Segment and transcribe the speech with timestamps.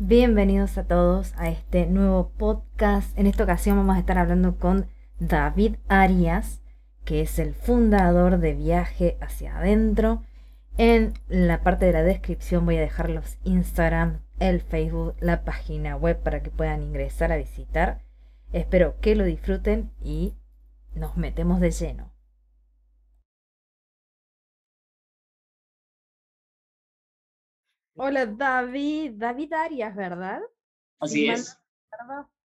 [0.00, 3.18] Bienvenidos a todos a este nuevo podcast.
[3.18, 4.86] En esta ocasión vamos a estar hablando con
[5.18, 6.62] David Arias,
[7.04, 10.22] que es el fundador de Viaje hacia adentro.
[10.76, 15.96] En la parte de la descripción voy a dejar los Instagram, el Facebook, la página
[15.96, 18.00] web para que puedan ingresar a visitar.
[18.52, 20.36] Espero que lo disfruten y
[20.94, 22.12] nos metemos de lleno.
[28.00, 30.40] Hola David, David Arias, ¿verdad?
[31.00, 31.60] Así es.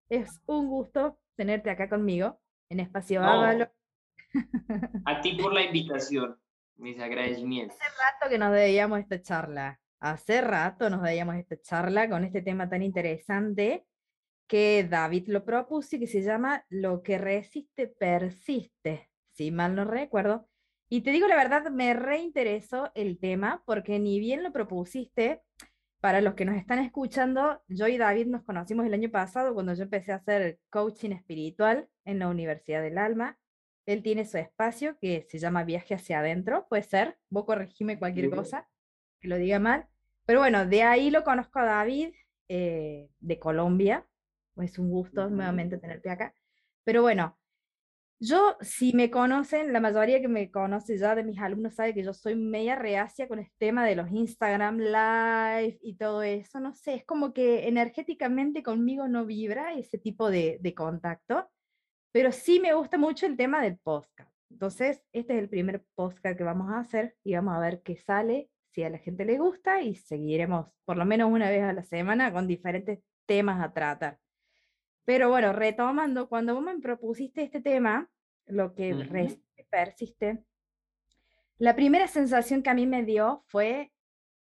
[0.09, 3.67] Es un gusto tenerte acá conmigo en Espacio no,
[5.05, 6.39] A ti por la invitación,
[6.77, 7.77] mis agradecimientos.
[7.79, 12.41] Hace rato que nos debíamos esta charla, hace rato nos debíamos esta charla con este
[12.41, 13.85] tema tan interesante
[14.47, 19.85] que David lo propuso y que se llama Lo que resiste persiste, si mal no
[19.85, 20.49] recuerdo.
[20.93, 25.41] Y te digo la verdad, me reinteresó el tema porque ni bien lo propusiste,
[25.99, 29.73] para los que nos están escuchando, yo y David nos conocimos el año pasado cuando
[29.73, 33.39] yo empecé a hacer coaching espiritual en la Universidad del Alma.
[33.87, 38.29] Él tiene su espacio que se llama Viaje hacia adentro, puede ser, vos corregime cualquier
[38.29, 38.69] cosa
[39.19, 39.87] que lo diga mal.
[40.27, 42.09] Pero bueno, de ahí lo conozco a David,
[42.49, 44.05] eh, de Colombia.
[44.57, 46.35] Es un gusto nuevamente tenerte acá.
[46.83, 47.35] Pero bueno,
[48.19, 52.03] yo, si me conocen, la mayoría que me conoce ya de mis alumnos sabe que
[52.03, 56.59] yo soy media reacia con el tema de los Instagram Live y todo eso.
[56.59, 61.49] No sé, es como que energéticamente conmigo no vibra ese tipo de, de contacto,
[62.11, 64.31] pero sí me gusta mucho el tema del podcast.
[64.49, 67.97] Entonces, este es el primer podcast que vamos a hacer y vamos a ver qué
[67.97, 71.73] sale, si a la gente le gusta y seguiremos por lo menos una vez a
[71.73, 74.22] la semana con diferentes temas a tratar.
[75.05, 78.09] Pero bueno, retomando, cuando vos me propusiste este tema,
[78.45, 78.95] lo que
[79.69, 80.43] persiste,
[81.57, 83.91] la primera sensación que a mí me dio fue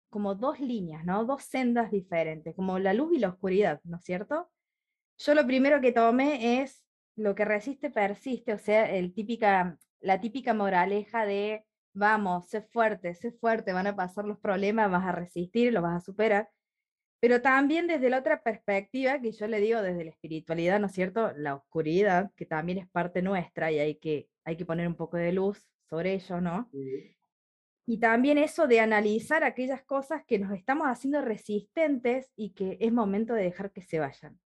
[0.10, 1.26] como dos líneas, ¿no?
[1.26, 4.50] Dos sendas diferentes, como la luz y la oscuridad, ¿no es cierto?
[5.18, 6.86] Yo lo primero que tomé es
[7.16, 13.14] lo que resiste persiste, o sea, el típica, la típica moraleja de vamos, sé fuerte,
[13.16, 16.50] sé fuerte, van a pasar los problemas, vas a resistir, los vas a superar
[17.25, 20.91] pero también desde la otra perspectiva, que yo le digo desde la espiritualidad, ¿no es
[20.91, 21.31] cierto?
[21.36, 25.17] La oscuridad, que también es parte nuestra y hay que, hay que poner un poco
[25.17, 26.69] de luz sobre ello, ¿no?
[27.87, 32.93] Y también eso de analizar aquellas cosas que nos estamos haciendo resistentes y que es
[32.93, 34.39] momento de dejar que se vayan.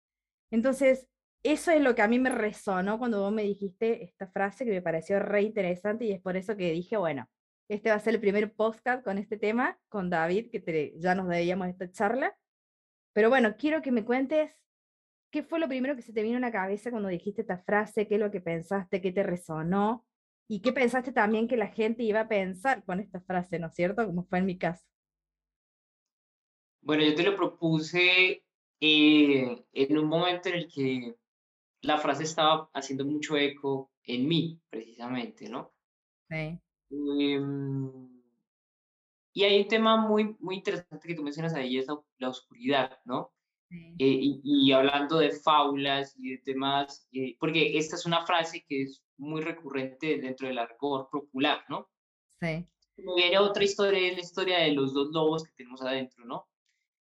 [0.51, 1.09] Entonces,
[1.43, 4.73] eso es lo que a mí me resonó cuando vos me dijiste esta frase que
[4.73, 7.27] me pareció re interesante y es por eso que dije, bueno,
[7.71, 11.27] este va a ser el primer podcast con este tema, con David, que ya nos
[11.27, 12.37] debíamos esta charla.
[13.17, 14.53] Pero bueno, quiero que me cuentes
[15.33, 18.07] qué fue lo primero que se te vino a la cabeza cuando dijiste esta frase,
[18.07, 20.05] qué es lo que pensaste, qué te resonó
[20.47, 23.75] y qué pensaste también que la gente iba a pensar con esta frase, ¿no es
[23.75, 24.05] cierto?
[24.05, 24.85] Como fue en mi caso.
[26.83, 28.45] Bueno, yo te lo propuse
[28.83, 31.15] eh, en un momento en el que
[31.81, 35.73] la frase estaba haciendo mucho eco en mí, precisamente, ¿no?
[36.29, 36.61] Sí.
[36.91, 38.16] Em,
[39.37, 41.87] y hay un tema muy, muy interesante que tú mencionas ahí, es
[42.17, 43.35] la, oscuridad, ¿no?
[43.99, 48.85] Eh, y, hablando de fábulas y de temas, eh, porque esta es una frase que
[48.85, 51.91] es muy recurrente dentro del argot popular, ¿no?
[52.41, 52.67] Sí.
[52.97, 56.49] Viene otra historia, es la historia de los dos lobos que tenemos adentro, ¿no?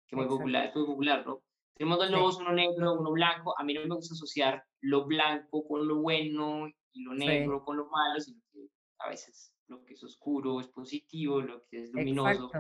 [0.08, 1.42] Que muy popular, es muy popular, ¿no?
[1.74, 3.58] Tenemos dos lobos, uno negro, uno blanco.
[3.58, 7.78] A mí no me gusta asociar lo blanco con lo bueno y lo negro con
[7.78, 8.68] lo malo, sino que
[9.00, 12.52] a veces lo que es oscuro es positivo, lo que es luminoso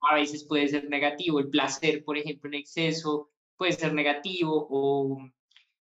[0.00, 1.38] a veces puede ser negativo.
[1.38, 5.18] El placer, por ejemplo, en exceso puede ser negativo o,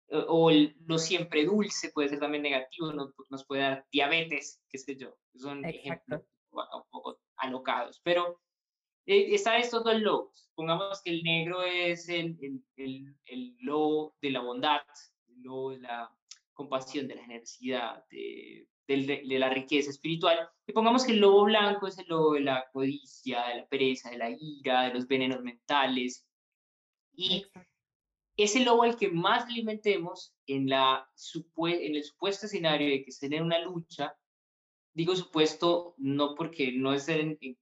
[0.09, 4.95] o lo siempre dulce puede ser también negativo, nos, nos puede dar diabetes, qué sé
[4.97, 5.15] yo.
[5.35, 7.99] Son ejemplos un poco alocados.
[8.03, 8.39] Pero
[9.05, 10.49] eh, está estos dos lobos.
[10.55, 14.81] Pongamos que el negro es el, el, el, el lobo de la bondad,
[15.27, 16.15] el lobo de la
[16.53, 21.87] compasión, de la generosidad, de, de, la riqueza espiritual, y pongamos que el lobo blanco
[21.87, 25.41] es el lobo de la codicia, de la pereza, de la ira, de los venenos
[25.41, 26.25] mentales,
[27.15, 27.45] y
[28.37, 31.07] es el lobo al que más alimentemos en, la,
[31.57, 34.15] en el supuesto escenario de que estén en una lucha,
[34.93, 37.57] digo supuesto no porque no es en, en,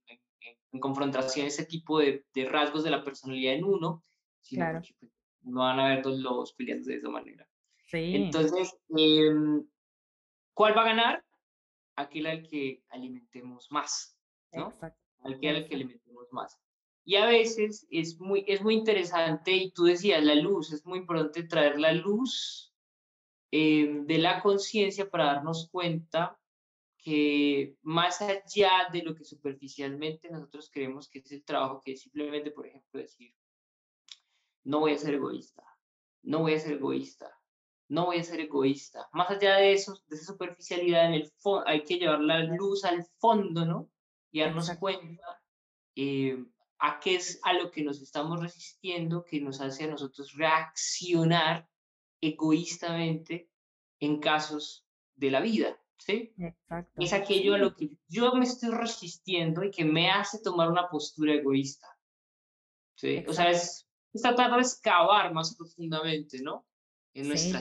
[0.80, 4.02] confrontación ese tipo de, de, rasgos de la personalidad en uno,
[4.40, 7.46] sino porque pues, no van a haber dos lobos peleando de esa manera.
[7.86, 8.16] Sí.
[8.16, 9.30] Entonces, eh,
[10.54, 11.24] ¿Cuál va a ganar?
[11.96, 14.16] Aquel al que alimentemos más,
[14.52, 14.68] ¿no?
[14.68, 15.00] Exacto.
[15.24, 16.58] Aquel al que alimentemos más.
[17.04, 21.00] Y a veces es muy, es muy interesante, y tú decías, la luz, es muy
[21.00, 22.72] importante traer la luz
[23.50, 26.38] em, de la conciencia para darnos cuenta
[26.96, 32.02] que más allá de lo que superficialmente nosotros creemos que es el trabajo, que es
[32.02, 33.34] simplemente, por ejemplo, decir,
[34.62, 35.64] no voy a ser egoísta,
[36.22, 37.41] no voy a ser egoísta,
[37.88, 39.08] no voy a ser egoísta.
[39.12, 42.84] Más allá de eso, de esa superficialidad, en el fondo, hay que llevar la luz
[42.84, 43.90] al fondo, ¿no?
[44.30, 45.42] Y darnos cuenta
[45.94, 46.42] eh,
[46.78, 51.68] a qué es a lo que nos estamos resistiendo, que nos hace a nosotros reaccionar
[52.20, 53.50] egoístamente
[54.00, 56.34] en casos de la vida, ¿sí?
[56.38, 57.00] Exacto.
[57.00, 60.88] Es aquello a lo que yo me estoy resistiendo y que me hace tomar una
[60.88, 61.86] postura egoísta,
[62.94, 63.24] ¿sí?
[63.28, 66.66] O sea, es, es tratar de excavar más profundamente, ¿no?
[67.14, 67.60] En nuestra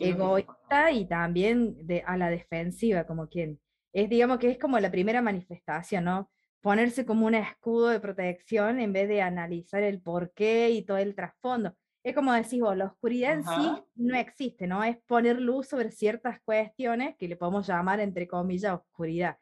[0.00, 3.60] Egoísta y también de, a la defensiva, como quien.
[3.92, 6.30] Es, digamos que es como la primera manifestación, ¿no?
[6.60, 11.14] Ponerse como un escudo de protección en vez de analizar el porqué y todo el
[11.14, 11.74] trasfondo.
[12.02, 14.82] Es como decís vos, la oscuridad en sí no existe, ¿no?
[14.82, 19.38] Es poner luz sobre ciertas cuestiones que le podemos llamar, entre comillas, oscuridad.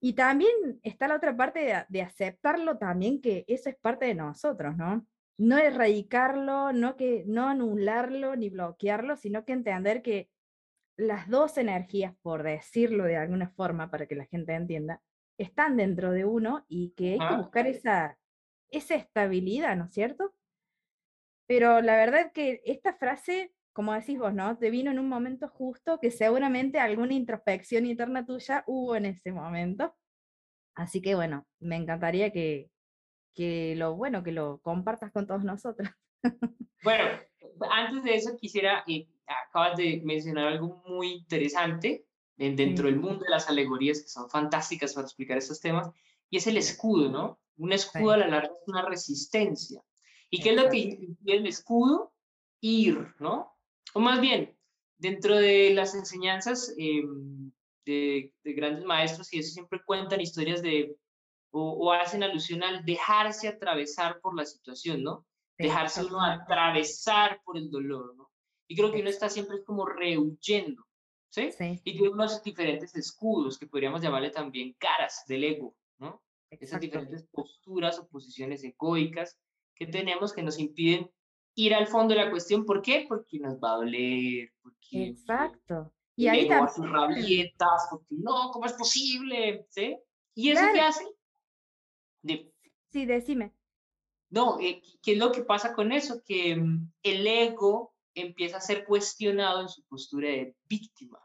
[0.00, 4.14] Y también está la otra parte de, de aceptarlo también, que eso es parte de
[4.14, 5.06] nosotros, ¿no?
[5.38, 10.30] No erradicarlo, no, que, no anularlo ni bloquearlo, sino que entender que
[10.96, 15.02] las dos energías, por decirlo de alguna forma para que la gente entienda,
[15.38, 18.18] están dentro de uno y que hay que buscar esa,
[18.70, 20.34] esa estabilidad, ¿no es cierto?
[21.46, 24.56] Pero la verdad es que esta frase, como decís vos, ¿no?
[24.56, 29.32] Te vino en un momento justo que seguramente alguna introspección interna tuya hubo en ese
[29.32, 29.94] momento.
[30.74, 32.70] Así que bueno, me encantaría que,
[33.36, 35.88] que lo bueno, que lo compartas con todos nosotros.
[36.82, 37.04] Bueno,
[37.72, 42.06] antes de eso quisiera, eh, acabas de mencionar algo muy interesante
[42.36, 45.90] dentro del mundo de las alegorías que son fantásticas para explicar estos temas,
[46.30, 47.40] y es el escudo, ¿no?
[47.56, 49.82] Un escudo a la larga es una resistencia.
[50.30, 52.12] ¿Y qué es lo que impide el escudo?
[52.60, 53.56] Ir, ¿no?
[53.94, 54.56] O más bien,
[54.98, 57.50] dentro de las enseñanzas em,
[57.84, 60.94] de, de, grandes maestros, y eso siempre cuentan historias de
[61.50, 65.26] o, hacen alusión al dejarse atravesar por la situación, ¿no?
[65.58, 68.30] Dejarse uno atravesar por el dolor, ¿no?
[68.68, 70.84] Y creo que uno está siempre como rehuyendo,
[71.30, 71.50] ¿sí?
[71.84, 76.22] Y tiene unos diferentes escudos que podríamos llamarle también caras del ego, ¿no?
[76.50, 79.38] Esas diferentes posturas o posiciones egoicas
[79.74, 81.10] que tenemos que nos impiden
[81.54, 82.64] ir al fondo de la cuestión.
[82.64, 83.04] ¿Por qué?
[83.08, 84.52] Porque nos va a doler.
[84.62, 85.92] Porque, Exacto.
[86.16, 86.92] Y ahí también.
[86.92, 89.66] rabietas, porque no, ¿cómo es posible?
[89.68, 89.98] ¿Sí?
[90.34, 91.04] ¿Y eso qué hace?
[92.90, 93.52] Sí, decime.
[94.30, 96.22] No, eh, ¿qué es lo que pasa con eso?
[96.24, 101.20] Que mm, el ego empieza a ser cuestionado en su postura de víctima.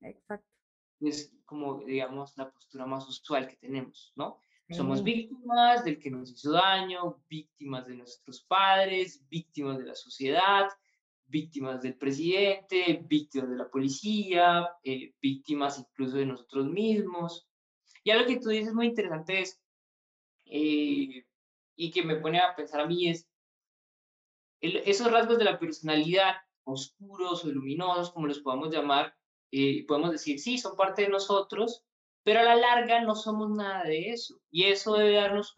[0.00, 0.46] Exacto.
[1.00, 4.40] Es como, digamos, la postura más usual que tenemos, ¿no?
[4.70, 10.68] Somos víctimas del que nos hizo daño, víctimas de nuestros padres, víctimas de la sociedad,
[11.26, 17.48] víctimas del presidente, víctimas de la policía, eh, víctimas incluso de nosotros mismos.
[18.02, 19.60] Y algo que tú dices muy interesante es,
[20.46, 21.26] eh,
[21.76, 23.28] y que me pone a pensar a mí es
[24.60, 29.14] esos rasgos de la personalidad, oscuros o luminosos, como los podamos llamar,
[29.52, 31.84] eh, podemos decir, sí, son parte de nosotros,
[32.24, 34.40] pero a la larga no somos nada de eso.
[34.50, 35.54] Y eso debe darnos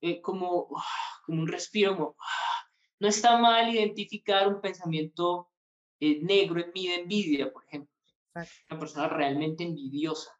[0.00, 0.68] eh, como,
[1.26, 2.16] como un respiro,
[3.00, 5.50] no está mal identificar un pensamiento
[6.00, 7.92] negro en mí de envidia, por ejemplo.
[8.70, 10.30] Una persona realmente envidiosa,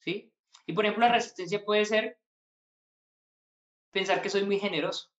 [0.00, 0.30] ¿sí?
[0.66, 2.18] Y por ejemplo, la resistencia puede ser
[3.92, 5.10] pensar que soy muy generoso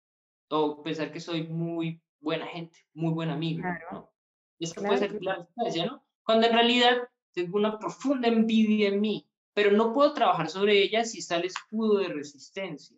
[0.48, 3.62] o pensar que soy muy buena gente, muy buen amigo.
[3.90, 4.12] ¿no?
[4.58, 6.04] Y esto puede ser la resistencia, ¿no?
[6.24, 11.04] Cuando en realidad tengo una profunda envidia en mí, pero no puedo trabajar sobre ella
[11.04, 12.96] si está el escudo de resistencia.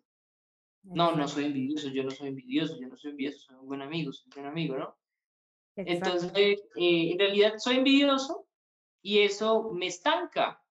[0.82, 3.82] No, no soy envidioso, yo no soy envidioso, yo no soy envidioso, soy un buen
[3.82, 4.96] amigo, soy un buen amigo, ¿no?
[5.76, 8.46] Entonces, eh, en realidad soy envidioso
[9.00, 10.62] y eso me estanca.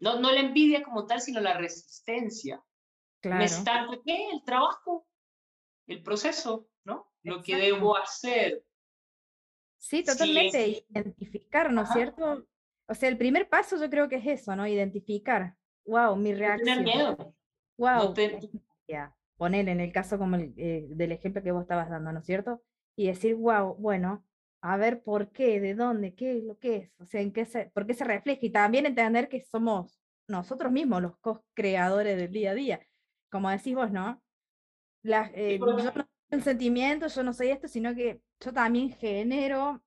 [0.00, 2.64] No, no la envidia como tal, sino la resistencia.
[3.22, 4.30] Me está ¿qué?
[4.30, 5.06] El trabajo,
[5.86, 7.12] el proceso, ¿no?
[7.22, 8.64] Lo que debo hacer.
[9.78, 12.46] Sí, totalmente, identificar, ¿no es cierto?
[12.86, 14.66] O sea, el primer paso yo creo que es eso, ¿no?
[14.66, 15.56] Identificar.
[15.86, 16.78] Wow, mi reacción.
[16.78, 17.34] No miedo.
[17.76, 18.14] Wow.
[19.36, 22.26] Poner en el caso como el, eh, del ejemplo que vos estabas dando, ¿no es
[22.26, 22.62] cierto?
[22.94, 24.22] Y decir, wow, bueno,
[24.60, 27.46] a ver por qué, de dónde, qué es lo que es, o sea, en qué
[27.46, 29.98] se, por qué se refleja y también entender que somos
[30.28, 32.80] nosotros mismos los co-creadores del día a día
[33.30, 34.22] como decís vos, ¿no?
[35.04, 39.82] Eh, yo no soy un sentimiento, yo no soy esto, sino que yo también genero,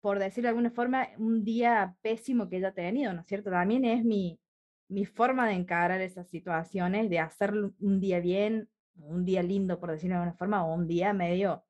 [0.00, 3.50] por decirlo de alguna forma, un día pésimo que haya tenido, ¿no es cierto?
[3.50, 4.40] También es mi,
[4.88, 9.90] mi forma de encarar esas situaciones, de hacer un día bien, un día lindo, por
[9.90, 11.64] decirlo de alguna forma, o un día medio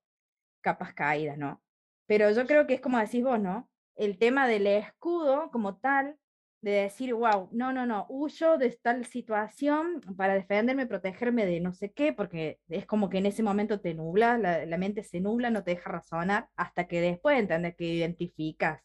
[0.61, 1.63] capas caídas, ¿no?
[2.07, 3.71] Pero yo creo que es como decís vos, ¿no?
[3.95, 6.19] El tema del escudo como tal
[6.61, 11.73] de decir, wow, no, no, no, huyo de tal situación para defenderme, protegerme de no
[11.73, 15.51] sé qué, porque es como que en ese momento te nubla, la, mente se nubla,
[15.51, 18.83] no te deja razonar, hasta que después entiendes que identificas,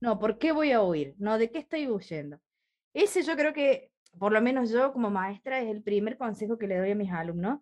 [0.00, 1.14] no, ¿por qué voy a huir?
[1.18, 2.38] No, ¿de qué estoy huyendo?
[2.92, 6.66] Ese yo creo que, por lo menos yo como maestra, es el primer consejo que
[6.66, 7.60] le doy a mis alumnos.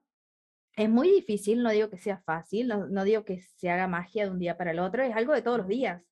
[0.74, 4.24] Es muy difícil, no digo que sea fácil, no, no digo que se haga magia
[4.24, 6.02] de un día para el otro, es algo de todos los días.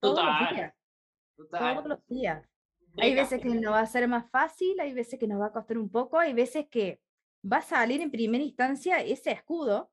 [0.00, 0.74] Todos los días.
[1.50, 2.46] Todos los días
[2.96, 5.52] hay veces que nos va a ser más fácil, hay veces que nos va a
[5.52, 7.00] costar un poco, hay veces que
[7.50, 9.90] va a salir en primera instancia ese escudo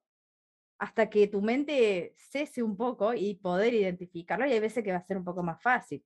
[0.79, 4.97] hasta que tu mente cese un poco y poder identificarlo, y hay veces que va
[4.97, 6.03] a ser un poco más fácil.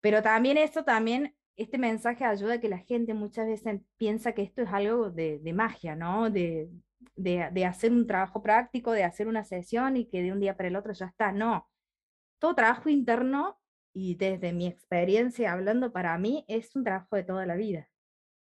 [0.00, 4.42] Pero también eso, también este mensaje ayuda a que la gente muchas veces piensa que
[4.42, 6.30] esto es algo de, magia, ¿no?
[6.30, 6.68] De,
[7.16, 10.56] de, de, hacer un trabajo práctico, de hacer una sesión y que de un día
[10.56, 11.32] para el otro ya está.
[11.32, 11.68] No.
[12.38, 13.58] Todo trabajo interno
[13.92, 17.88] y desde mi experiencia hablando, para mí es un trabajo de toda la vida.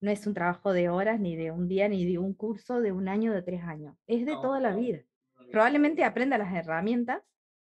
[0.01, 2.91] No es un trabajo de horas, ni de un día, ni de un curso de
[2.91, 3.97] un año, de tres años.
[4.07, 5.03] Es de toda la vida.
[5.51, 7.21] Probablemente aprenda las herramientas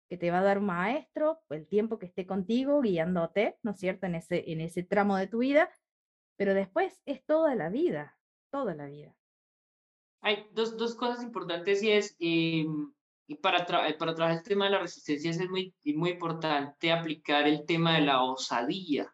[0.10, 3.79] que te va a dar un maestro, el tiempo que esté contigo, guiándote, ¿no es
[3.79, 5.69] cierto?, en ese, en ese tramo de tu vida,
[6.38, 8.17] pero después es toda la vida,
[8.51, 9.15] toda la vida.
[10.22, 12.93] Hay dos, dos cosas importantes y es, em,
[13.27, 17.48] y para, eh, para trabajar el tema de la resistencia es muy, muy importante aplicar
[17.48, 19.12] el tema de la osadía.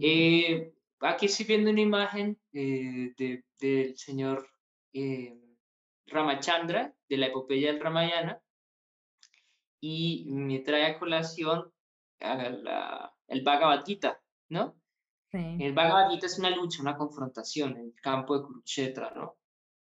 [0.00, 4.48] Eh, aquí estoy viendo una imagen eh, de, del señor
[6.06, 8.40] Ramachandra, de la epopeya del Ramayana,
[9.80, 11.72] y me trae a colación
[12.18, 14.76] la, el Bhagavad Gita, ¿no?
[15.30, 19.36] El Bhagavad Gita es una lucha, una confrontación en el campo de Kurukshetra, ¿no?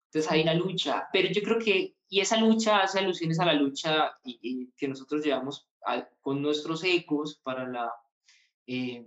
[0.08, 3.54] Entonces hay una lucha, pero yo creo que, y esa lucha hace alusiones a la
[3.54, 4.14] lucha
[4.78, 5.68] que nosotros llevamos
[6.22, 7.94] con nuestros ecos para la
[8.66, 9.06] eh,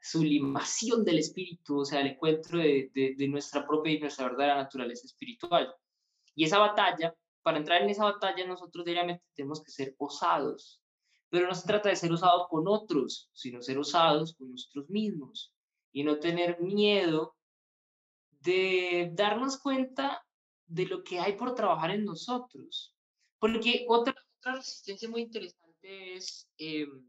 [0.00, 5.06] sublimación del espíritu, o sea, el encuentro de, de, nuestra propia y nuestra verdadera naturaleza
[5.06, 5.74] espiritual.
[6.34, 10.80] Y esa batalla, para entrar en esa batalla, nosotros diariamente tenemos que ser osados,
[11.30, 15.52] pero no se trata de ser osados con otros, sino ser osados con nosotros mismos
[15.92, 17.36] y no tener miedo
[18.40, 20.24] de darnos cuenta
[20.66, 22.94] de lo que hay por trabajar en nosotros.
[23.38, 27.08] Porque otra, otra resistencia muy interesante es em,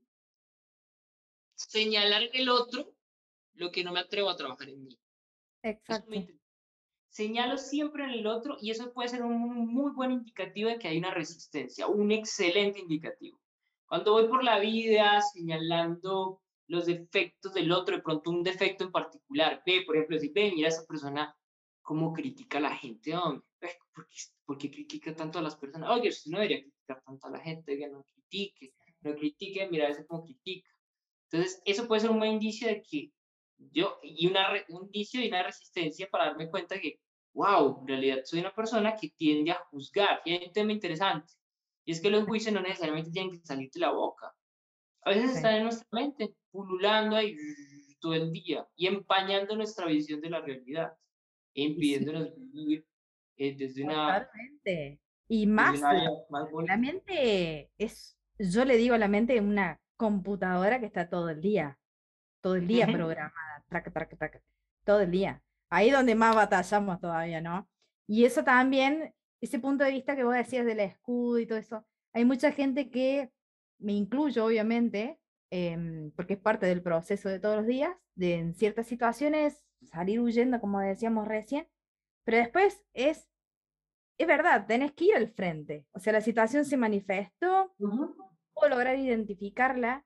[1.55, 2.93] señalar en el otro
[3.53, 5.00] lo que no me atrevo a trabajar en mí.
[5.63, 6.12] Exacto.
[7.09, 10.89] Señalo siempre en el otro y eso puede ser un muy buen indicativo de que
[10.89, 13.39] hay una resistencia, un excelente indicativo.
[13.85, 18.91] Cuando voy por la vida señalando los defectos del otro, de pronto un defecto en
[18.91, 19.63] particular.
[19.65, 21.33] Ve, por ejemplo, si ve, mira esa persona
[21.85, 23.45] cómo critica a la gente, hombre.
[24.45, 25.89] ¿Por qué, critica tanto a las personas?
[25.89, 29.87] Oye, usted no debería criticar tanto a la gente, que no critique, no critique, mira
[29.87, 30.69] ese cómo critica.
[31.29, 33.11] Entonces, eso puede ser un buen indicio de que
[33.57, 36.99] yo, y una, un indicio y una resistencia para darme cuenta que,
[37.33, 40.21] wow, en realidad soy una persona que tiende a juzgar.
[40.25, 41.33] Y hay un tema interesante,
[41.85, 44.33] y es que los juicios no necesariamente tienen que salir de la boca.
[45.03, 47.37] A veces están en nuestra mente, pululando ahí
[47.99, 50.95] todo el día y empañando nuestra visión de la realidad,
[51.55, 52.85] impidiéndonos vivir
[53.38, 54.29] eh, desde una...
[55.27, 61.09] Y más, la mente es, yo le digo a la mente, una computadora que está
[61.09, 61.79] todo el día,
[62.41, 64.41] todo el día programada, traca, traca, traca,
[64.83, 65.41] todo el día.
[65.69, 67.67] Ahí donde más batallamos todavía, ¿no?
[68.05, 71.88] Y eso también, ese punto de vista que vos decías del escudo y todo eso,
[72.13, 73.31] hay mucha gente que,
[73.79, 75.19] me incluyo obviamente,
[75.57, 80.19] Em, porque es parte del proceso de todos los días, de en ciertas situaciones salir
[80.19, 81.67] huyendo, como decíamos recién,
[82.25, 83.29] pero después es,
[84.17, 88.97] es verdad, tenés que ir al frente, o sea, la situación se manifestó, puedo lograr
[88.97, 90.05] identificarla,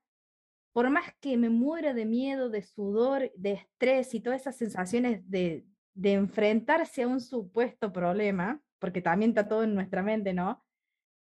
[0.74, 5.28] por más que me muera de miedo, de sudor, de estrés y todas esas sensaciones
[5.30, 10.64] de, de enfrentarse a un supuesto problema, porque también está todo en nuestra mente, ¿no?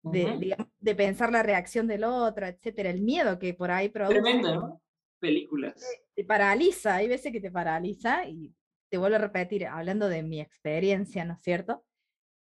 [0.03, 4.21] de, de pensar la reacción del otro, etcétera, el miedo que por ahí produce.
[4.21, 4.81] Tremendo, ¿no?
[5.23, 5.73] Películas.
[6.13, 8.53] Te, paraliza, hay veces que te paraliza y
[8.89, 11.85] te vuelvo a repetir, hablando de mi experiencia, ¿no es cierto?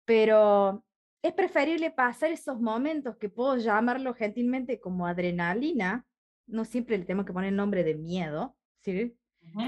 [0.03, 0.83] Pero
[1.21, 6.07] es preferible pasar esos momentos que puedo llamarlo gentilmente como adrenalina,
[6.47, 9.15] no siempre le tenemos que poner el nombre de miedo, ¿sí?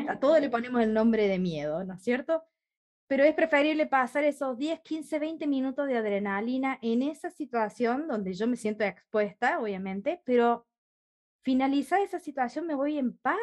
[0.09, 2.43] A todo le ponemos el nombre de miedo, ¿no es cierto?
[3.05, 8.33] pero es preferible pasar esos 10, 15, 20 minutos de adrenalina en esa situación donde
[8.33, 10.65] yo me siento expuesta, obviamente, pero
[11.43, 13.37] finalizar esa situación me voy en paz,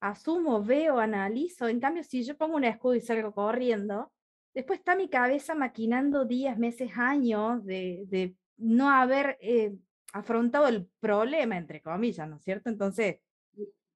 [0.00, 1.68] asumo, veo, analizo.
[1.68, 4.12] En cambio, si yo pongo un escudo y salgo corriendo,
[4.54, 9.74] después está mi cabeza maquinando días, meses, años de, de no haber eh,
[10.12, 12.70] afrontado el problema, entre comillas, ¿no es cierto?
[12.70, 13.20] Entonces...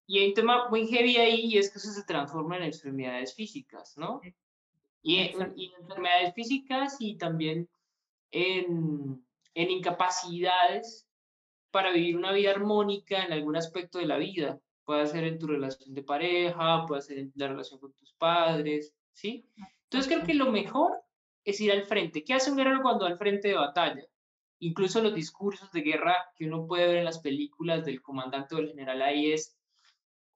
[0.06, 3.34] y hay un tema muy heavy ahí y es que eso se transforma en enfermedades
[3.34, 4.20] físicas, ¿no?
[5.00, 7.68] Y, en, y enfermedades físicas y también
[8.30, 9.24] en,
[9.54, 11.08] en incapacidades
[11.72, 14.60] para vivir una vida armónica en algún aspecto de la vida.
[14.84, 18.94] Puede ser en tu relación de pareja, puede ser en la relación con tus padres,
[19.12, 19.46] ¿sí?
[19.84, 20.92] Entonces creo que lo mejor
[21.44, 22.22] es ir al frente.
[22.24, 24.04] ¿Qué hace un guerrero cuando va al frente de batalla?
[24.58, 28.58] Incluso los discursos de guerra que uno puede ver en las películas del comandante o
[28.58, 29.56] del general ahí es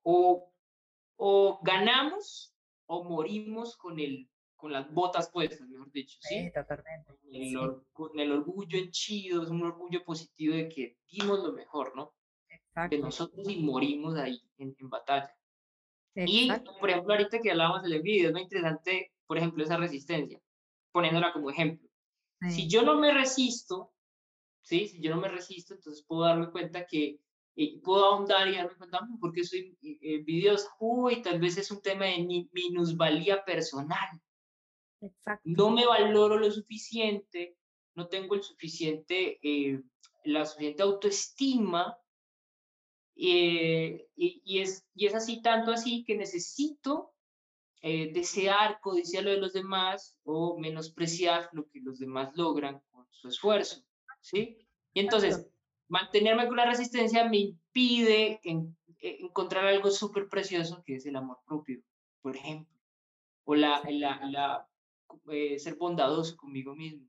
[0.03, 0.53] o,
[1.17, 2.55] o ganamos
[2.87, 6.51] o morimos con el con las botas puestas, mejor dicho, ¿sí?
[6.53, 7.15] totalmente.
[7.93, 12.15] Con el, orgullo henchido, es un orgullo positivo de que dimos lo mejor, ¿no?
[12.49, 12.97] Exacto.
[12.97, 15.35] De nosotros y morimos ahí en, en batalla.
[16.15, 20.41] Y, por ejemplo, ahorita que hablábamos del envidia, es muy interesante, por ejemplo, esa resistencia,
[20.91, 21.89] poniéndola como ejemplo.
[22.51, 23.93] Si yo no me resisto,
[24.63, 24.89] ¿sí?
[24.89, 27.21] Si yo no me resisto, entonces puedo darme cuenta que
[27.57, 30.25] eh, puedo ahondar y darme cuenta, mm, porque soy eh?
[30.79, 34.09] Uy, tal vez es un tema de minusvalía personal.
[35.45, 37.57] No me valoro lo suficiente,
[37.95, 39.83] no tengo el suficiente, eh,
[40.25, 41.97] la suficiente autoestima
[43.17, 47.15] eh, y, es, y es así, tanto así que necesito
[47.81, 53.07] eh, desear, codiciar lo de los demás o menospreciar lo que los demás logran con
[53.11, 53.83] su esfuerzo,
[54.21, 54.59] ¿sí?
[54.93, 55.49] Y entonces,
[55.89, 58.41] mantenerme con la resistencia me impide
[59.01, 61.81] encontrar algo súper precioso que es el amor propio,
[62.21, 62.77] por ejemplo,
[63.45, 64.69] o la, la,
[65.31, 67.07] eh, ser bondadoso conmigo mismo.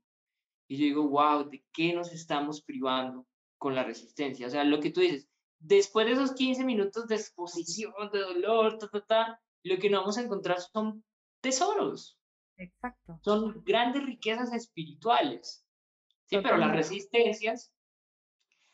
[0.68, 4.46] Y yo digo, wow, ¿de qué nos estamos privando con la resistencia?
[4.46, 8.78] O sea, lo que tú dices, después de esos 15 minutos de exposición, de dolor,
[8.78, 11.04] ta, ta, ta, lo que nos vamos a encontrar son
[11.40, 12.18] tesoros.
[12.56, 13.18] Exacto.
[13.22, 15.64] Son grandes riquezas espirituales.
[16.26, 17.72] Sí, pero las resistencias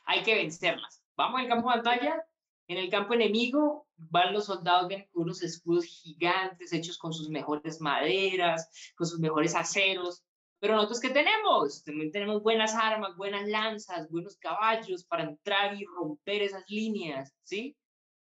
[0.06, 1.04] hay que vencerlas.
[1.16, 2.26] Vamos al campo de batalla,
[2.66, 7.80] en el campo enemigo van los soldados con unos escudos gigantes hechos con sus mejores
[7.80, 10.24] maderas, con sus mejores aceros.
[10.60, 11.84] Pero nosotros, ¿qué tenemos?
[11.84, 17.76] También tenemos buenas armas, buenas lanzas, buenos caballos para entrar y romper esas líneas, ¿sí?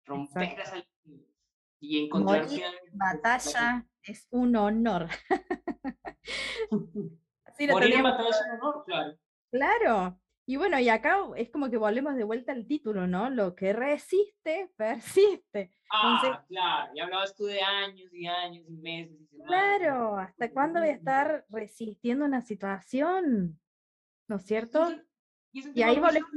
[0.06, 1.28] Romper esas líneas.
[1.80, 2.44] Y encontrar...
[2.44, 5.08] Morir batalla es un honor.
[7.70, 9.18] Morir en batalla es un honor, claro.
[9.50, 13.30] Claro, y bueno, y acá es como que volvemos de vuelta al título, ¿no?
[13.30, 15.72] Lo que resiste, persiste.
[15.90, 19.16] Ah, claro, y hablabas tú de años y años y meses.
[19.30, 23.60] Y claro, ¿hasta cuándo voy a estar resistiendo una situación?
[24.26, 24.90] ¿No es cierto?
[25.52, 26.30] Y, ahí volvemos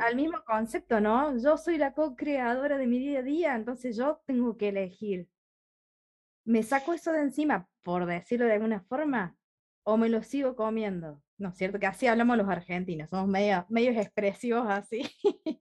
[0.00, 1.38] al, mismo concepto, ¿no?
[1.38, 5.28] Yo soy la co-creadora de mi día a día, entonces yo tengo que elegir.
[6.44, 9.36] ¿Me saco eso de encima, por decirlo de alguna forma,
[9.84, 11.22] o me lo sigo comiendo?
[11.38, 11.78] ¿No es cierto?
[11.78, 15.02] Que así hablamos los argentinos, somos medio, medios expresivos así.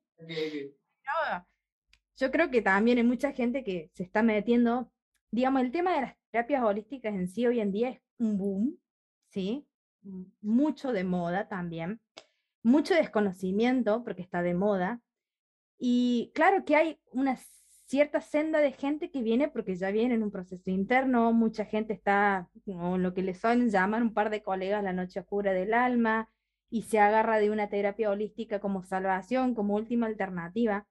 [2.17, 4.91] yo creo que también hay mucha gente que se está metiendo,
[5.31, 8.79] digamos, el tema de las terapias holísticas en sí hoy en día es un boom,
[9.29, 9.67] ¿sí?
[10.41, 12.01] Mucho de moda también,
[12.63, 15.01] mucho desconocimiento porque está de moda.
[15.77, 20.24] Y claro que hay unas cierta senda de gente que viene porque ya viene en
[20.24, 24.41] un proceso interno, mucha gente está, o lo que le suelen llamar un par de
[24.43, 26.30] colegas la noche oscura del alma,
[26.69, 30.86] y se agarra de una terapia holística como salvación, como última alternativa.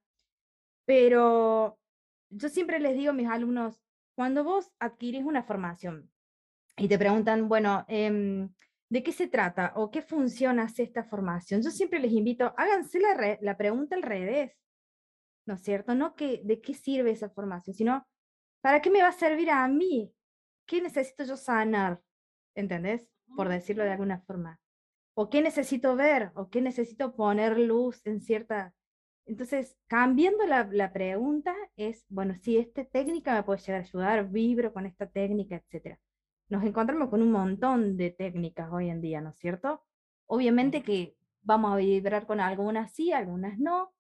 [0.86, 1.78] Pero
[2.30, 3.82] yo siempre les digo a mis alumnos,
[4.14, 6.10] cuando vos adquirís una formación
[6.76, 8.50] y te preguntan, bueno, em,
[8.88, 11.62] ¿de qué se trata o qué función hace esta formación?
[11.62, 13.00] Yo siempre les invito, háganse
[13.40, 14.52] la pregunta al revés.
[15.46, 15.94] ¿No es cierto?
[15.94, 18.06] No que, de qué sirve esa formación, sino
[18.60, 20.12] para qué me va a servir a mí,
[20.66, 22.00] qué necesito yo sanar,
[22.54, 23.08] ¿entendés?
[23.36, 24.60] Por decirlo de alguna forma.
[25.14, 28.74] O qué necesito ver, o qué necesito poner luz en cierta...
[29.26, 34.28] Entonces, cambiando la, la pregunta es, bueno, si esta técnica me puede llegar a ayudar,
[34.30, 35.98] vibro con esta técnica, etc.
[36.48, 39.82] Nos encontramos con un montón de técnicas hoy en día, ¿no es cierto?
[40.26, 43.92] Obviamente que vamos a vibrar con algunas sí, algunas no,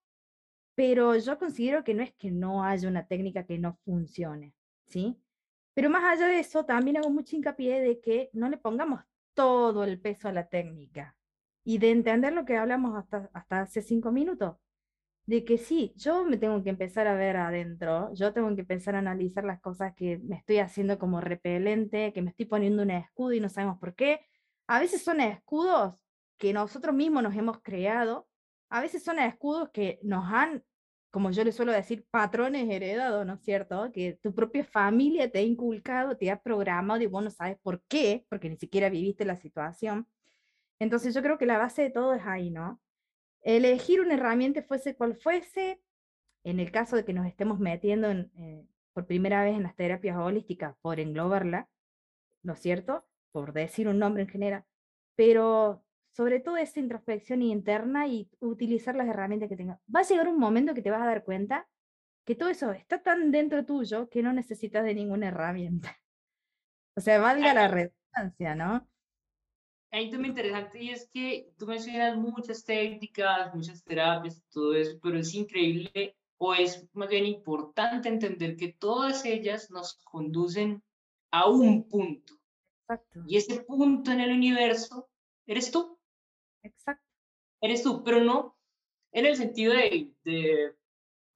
[0.74, 4.54] pero yo considero que no es que no haya una técnica que no funcione,
[4.86, 5.16] ¿sí?
[5.74, 9.02] Pero más allá de eso, también hago mucho hincapié de que no le pongamos
[9.34, 11.16] todo el peso a la técnica
[11.64, 14.56] y de entender lo que hablamos hasta, hasta hace cinco minutos,
[15.26, 18.94] de que sí, yo me tengo que empezar a ver adentro, yo tengo que empezar
[18.94, 22.90] a analizar las cosas que me estoy haciendo como repelente, que me estoy poniendo un
[22.90, 24.20] escudo y no sabemos por qué.
[24.66, 25.94] A veces son escudos
[26.36, 28.28] que nosotros mismos nos hemos creado
[28.68, 30.64] a veces son escudos que nos han,
[31.10, 33.90] como yo les suelo decir, patrones heredados, ¿no es cierto?
[33.92, 37.82] Que tu propia familia te ha inculcado, te ha programado y vos no sabes por
[37.84, 40.08] qué, porque ni siquiera viviste la situación.
[40.78, 42.80] Entonces yo creo que la base de todo es ahí, ¿no?
[43.42, 45.80] Elegir una herramienta fuese cual fuese,
[46.44, 50.16] en el caso de que nos estemos metiendo eh, por primera vez en las terapias
[50.16, 51.68] holísticas, por englobarla,
[52.42, 53.06] ¿no es cierto?
[53.32, 54.64] Por decir un nombre en general,
[55.16, 55.83] pero
[56.16, 59.80] sobre todo esa introspección interna y utilizar las herramientas que tengas.
[59.94, 61.68] Va a llegar un momento que te vas a dar cuenta
[62.24, 65.98] que todo eso está tan dentro tuyo que no necesitas de ninguna herramienta.
[66.96, 68.88] O sea, valga la redundancia, ¿no?
[69.90, 74.96] Hay un tema interesante y es que tú mencionas muchas técnicas, muchas terapias, todo eso,
[75.02, 80.82] pero es increíble o es más bien importante entender que todas ellas nos conducen
[81.32, 82.34] a un punto.
[82.82, 83.24] Exacto.
[83.26, 85.08] Y ese punto en el universo
[85.46, 85.98] eres tú.
[86.64, 87.04] Exacto.
[87.60, 88.54] Eres tú, pero no
[89.14, 90.74] en el sentido de, de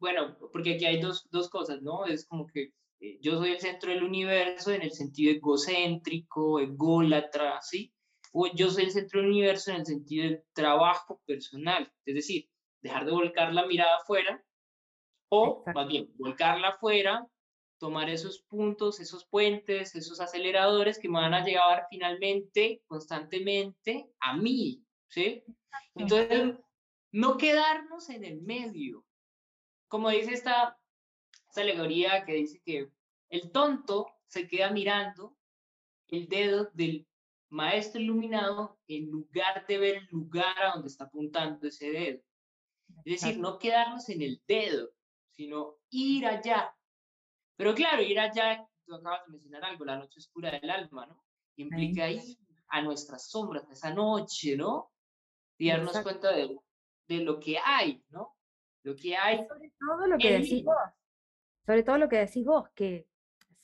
[0.01, 2.05] bueno, porque aquí hay dos, dos, cosas, ¿no?
[2.05, 7.61] Es como que eh, yo soy el centro del universo en el sentido egocéntrico, ególatra,
[7.63, 7.95] ¿sí?
[8.33, 12.49] O yo soy el centro del universo en el sentido del trabajo personal, es decir,
[12.83, 14.45] dejar de volcar la mirada afuera
[15.31, 17.27] o más bien volcarla afuera,
[17.79, 24.37] tomar esos puntos, esos puentes, esos aceleradores que me van a llevar finalmente, constantemente a
[24.37, 25.45] mí, ¿sí?
[25.95, 26.55] Entonces,
[27.13, 29.05] no quedarnos en el medio.
[29.89, 30.79] Como dice esta,
[31.49, 32.91] esta alegoría que dice que
[33.31, 35.37] el tonto se queda mirando
[36.09, 37.07] el dedo del
[37.51, 42.23] maestro iluminado en lugar de ver el lugar a donde está apuntando ese dedo.
[43.05, 44.91] Es decir, no quedarnos en el dedo,
[45.31, 46.75] sino ir allá.
[47.57, 51.23] Pero claro, ir allá, tú acabas de mencionar algo, la noche oscura del alma, ¿no?
[51.57, 54.93] Implica ir a nuestras sombras, a esa noche, ¿no?
[55.59, 56.57] Y darnos cuenta de,
[57.09, 58.37] de, lo que hay, ¿no?
[58.85, 59.47] Lo que hay.
[59.47, 60.77] Sobre todo lo que decís vos.
[61.67, 63.09] Sobre todo lo que decís vos, que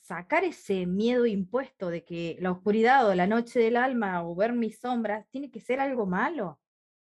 [0.05, 4.53] sacar ese miedo impuesto de que la oscuridad o la noche del alma o ver
[4.53, 6.59] mis sombras tiene que ser algo malo.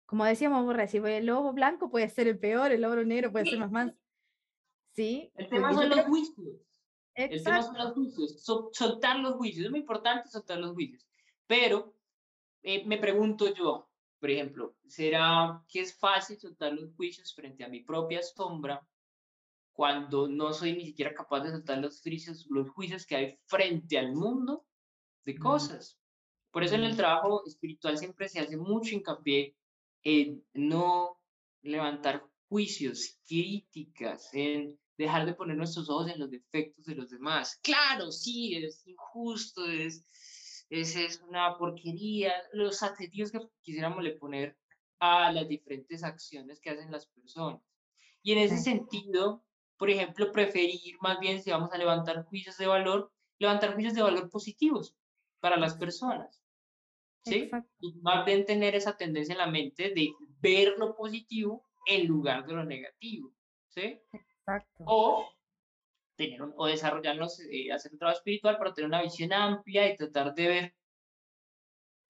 [0.05, 3.45] Como decíamos vos recién, el lobo blanco puede ser el peor, el lobo negro puede
[3.45, 3.97] ser más manso.
[4.93, 5.29] ¿Sí?
[5.35, 6.55] El tema son los juicios.
[7.15, 8.43] El tema son los juicios.
[8.71, 9.65] soltar los juicios.
[9.65, 11.05] Es muy importante soltar los juicios.
[11.47, 11.95] Pero
[12.63, 13.89] eh, me pregunto yo,
[14.25, 18.83] por ejemplo, ¿será que es fácil soltar los juicios frente a mi propia sombra
[19.71, 23.99] cuando no soy ni siquiera capaz de soltar los juicios, los juicios que hay frente
[23.99, 24.65] al mundo
[25.25, 25.99] de cosas?
[26.49, 29.55] Por eso en el trabajo espiritual siempre se hace mucho hincapié
[30.01, 31.21] en no
[31.61, 37.59] levantar juicios, críticas, en dejar de poner nuestros ojos en los defectos de los demás.
[37.61, 40.03] Claro, sí, es injusto, es,
[40.77, 44.57] es, es una porquería, los adjetivos que quisiéramos le poner
[44.99, 47.61] a las diferentes acciones que hacen las personas.
[48.21, 49.43] Y en ese sentido,
[49.77, 54.01] por ejemplo, preferir más bien si vamos a levantar juicios de valor, levantar juicios de
[54.01, 54.95] valor positivos
[55.39, 56.41] para las personas.
[57.23, 57.49] ¿Sí?
[57.79, 62.45] Y más bien tener esa tendencia en la mente de ver lo positivo en lugar
[62.45, 63.31] de lo negativo.
[63.69, 63.99] ¿Sí?
[64.85, 65.27] O,
[66.15, 70.33] tener o desarrollarnos, eh, hacer un trabajo espiritual para tener una visión amplia y tratar
[70.33, 70.75] de ver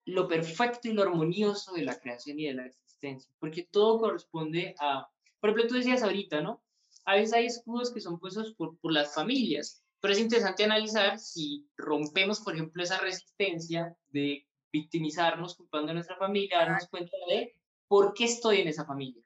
[0.05, 4.75] lo perfecto y lo armonioso de la creación y de la existencia, porque todo corresponde
[4.79, 6.63] a, por ejemplo, tú decías ahorita, ¿no?
[7.05, 11.17] A veces hay escudos que son puestos por, por las familias, pero es interesante analizar
[11.19, 17.53] si rompemos, por ejemplo, esa resistencia de victimizarnos culpando a nuestra familia, darnos cuenta de
[17.87, 19.23] por qué estoy en esa familia.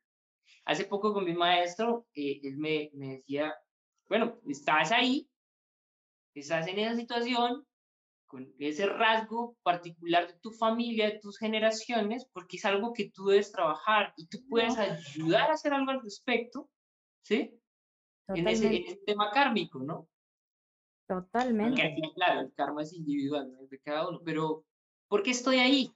[0.66, 3.54] Hace poco con mi maestro, eh, él me, me decía,
[4.10, 5.30] bueno, estás ahí,
[6.34, 7.66] estás en esa situación,
[8.26, 13.28] con ese rasgo particular de tu familia, de tus generaciones, porque es algo que tú
[13.28, 16.70] debes trabajar y tú puedes ayudar a hacer algo al respecto,
[17.24, 17.56] ¿sí?
[18.28, 20.08] En ese, en ese, tema kármico, ¿no?
[21.08, 21.82] Totalmente.
[21.82, 23.64] Porque claro, el karma es individual, ¿no?
[23.64, 24.64] es de cada uno, pero
[25.08, 25.92] ¿por qué estoy ahí?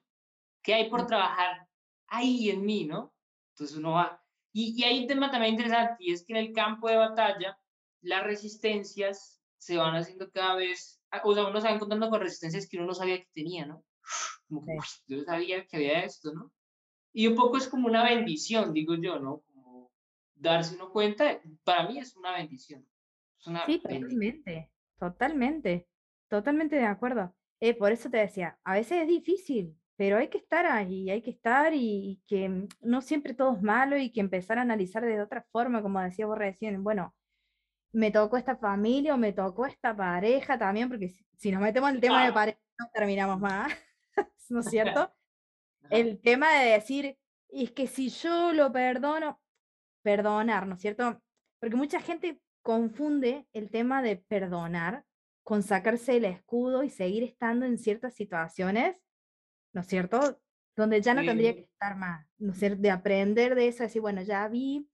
[0.64, 1.68] ¿Qué hay por trabajar
[2.08, 3.14] ahí en mí, no?
[3.52, 6.88] Entonces uno va, y, hay un tema también interesante, y es que en el campo
[6.88, 7.60] de batalla,
[8.04, 12.20] las resistencias se van haciendo cada vez, ah, o sea, uno se va encontrando con
[12.20, 13.84] resistencias que uno no sabía que tenía, ¿no?
[14.48, 14.74] Como que,
[15.08, 16.52] yo no sabía que había esto, ¿no?
[17.14, 19.42] Y un poco es como una bendición, digo yo, ¿no?
[19.48, 19.92] Como
[20.36, 22.86] darse uno cuenta, para mí es una bendición.
[23.66, 25.88] sí, totalmente, totalmente,
[26.28, 27.34] totalmente de acuerdo.
[27.62, 31.22] Eh, por eso te decía, a veces es difícil, pero hay que estar ahí, hay
[31.22, 35.06] que estar y, que mm, no siempre todo es malo y que empezar a analizar
[35.06, 37.16] de otra forma, como decía vos recién, bueno,
[37.94, 41.96] me tocó esta familia o me tocó esta pareja también, porque si, nos metemos en
[41.96, 43.72] el tema de pareja no terminamos más,
[44.50, 45.14] ¿no es cierto?
[45.90, 47.18] El tema de decir,
[47.50, 49.40] es que si yo lo perdono,
[50.02, 51.22] perdonar, ¿no es cierto?
[51.60, 55.06] Porque mucha gente confunde el tema de perdonar
[55.44, 59.04] con sacarse el escudo y seguir estando en ciertas situaciones
[59.74, 60.40] ¿no es cierto?
[60.76, 62.82] Donde ya no tendría que estar más, ¿no es cierto?
[62.82, 64.88] De aprender de eso, decir, bueno, ya vi,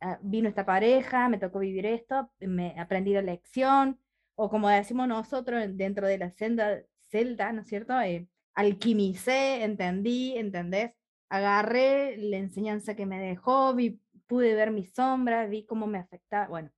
[0.00, 3.98] ah, vino esta pareja, me tocó vivir esto, me aprendí la lección,
[4.36, 8.00] o como decimos nosotros dentro de la celda, celda ¿no es cierto?
[8.00, 10.92] Eh, alquimicé, entendí, ¿entendés?
[11.28, 16.48] Agarré la enseñanza que me dejó, vi, pude ver mis sombras, vi cómo me afectaba,
[16.48, 16.70] bueno.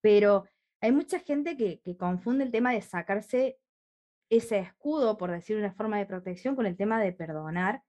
[0.00, 0.44] Pero
[0.80, 3.58] hay mucha gente que, que confunde el tema de sacarse
[4.30, 7.82] ese escudo, por decir una forma de protección, con el tema de perdonar.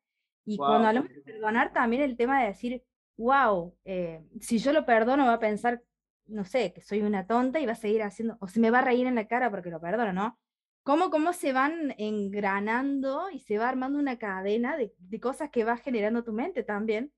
[0.46, 2.84] Y cuando hablamos de perdonar, también el tema de decir,
[3.18, 5.84] wow, eh, si yo lo perdono, va a pensar,
[6.28, 8.80] no sé, que soy una tonta y va a seguir haciendo, o se me va
[8.80, 10.40] a reír en la cara porque lo perdono, ¿no?
[10.84, 15.78] ¿Cómo, cómo se van engranando y se va armando una cadena de, cosas que va
[15.78, 17.12] generando tu mente también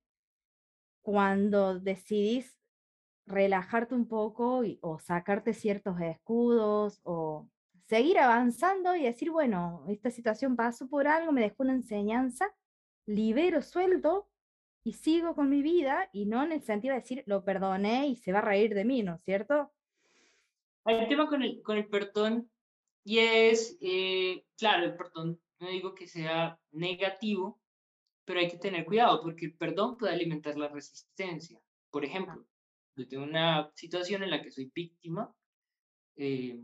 [1.01, 2.57] cuando decidís
[3.27, 7.47] relajarte un poco y, o sacarte ciertos escudos o
[7.87, 12.51] seguir avanzando y decir, bueno, esta situación pasó por algo, me dejó una enseñanza,
[13.05, 14.28] libero, suelto
[14.89, 18.15] y sigo con mi vida y no en el sentido de decir, lo perdoné y
[18.15, 19.71] se va a reír de mí, ¿no es cierto?
[20.83, 22.49] Hay un tema con el, con el perdón
[23.03, 27.61] y es, eh, claro, el perdón, no digo que sea negativo,
[28.25, 31.61] pero hay que tener cuidado porque el perdón puede alimentar la resistencia.
[31.91, 32.43] Por ejemplo,
[32.95, 35.31] yo tengo una situación en la que soy víctima,
[36.15, 36.59] eh,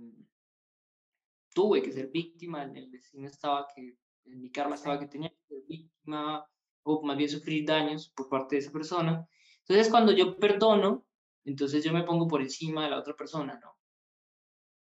[1.53, 5.29] tuve que ser víctima, en el destino estaba que, en mi karma estaba que tenía
[5.29, 6.43] que ser víctima,
[6.85, 9.27] o más bien sufrir daños por parte de esa persona.
[9.59, 11.05] Entonces, cuando yo perdono,
[11.43, 13.75] entonces yo me pongo por encima de la otra persona, ¿no?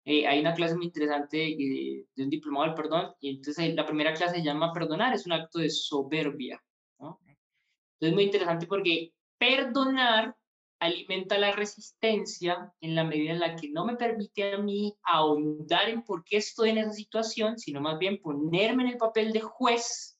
[0.06, 3.86] Eh, hay una clase muy interesante de, de un diplomado del perdón, y entonces la
[3.86, 6.64] primera clase se llama perdonar, es un acto de soberbia,
[7.00, 7.20] ¿no?
[8.00, 10.36] Entonces, muy interesante porque perdonar
[10.80, 15.90] alimenta la resistencia en la medida en la que no me permite a mí ahondar
[15.90, 19.42] en por qué estoy en esa situación, sino más bien ponerme en el papel de
[19.42, 20.18] juez,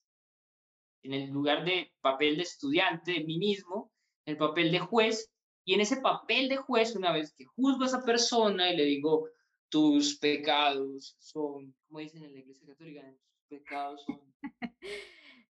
[1.02, 3.92] en el lugar de papel de estudiante de mí mismo,
[4.26, 5.30] el papel de juez,
[5.64, 8.84] y en ese papel de juez, una vez que juzgo a esa persona y le
[8.84, 9.28] digo,
[9.68, 13.02] tus pecados son, como dicen en la iglesia católica,
[13.48, 14.20] tus pecados son...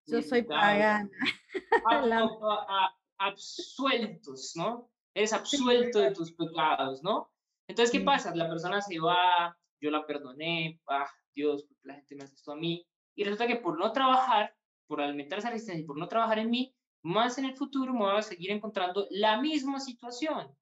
[0.06, 1.08] Yo soy pagana.
[3.18, 4.90] absueltos, ¿no?
[5.14, 7.30] eres absuelto de tus pecados, ¿no?
[7.68, 8.34] Entonces, ¿qué pasa?
[8.34, 12.56] La persona se va, yo la perdoné, ah, Dios, la gente me hace esto a
[12.56, 14.54] mí, y resulta que por no trabajar,
[14.90, 18.00] por alimentar esa resistencia y por no trabajar en mí, más en el futuro me
[18.00, 20.52] voy a seguir encontrando la misma situación.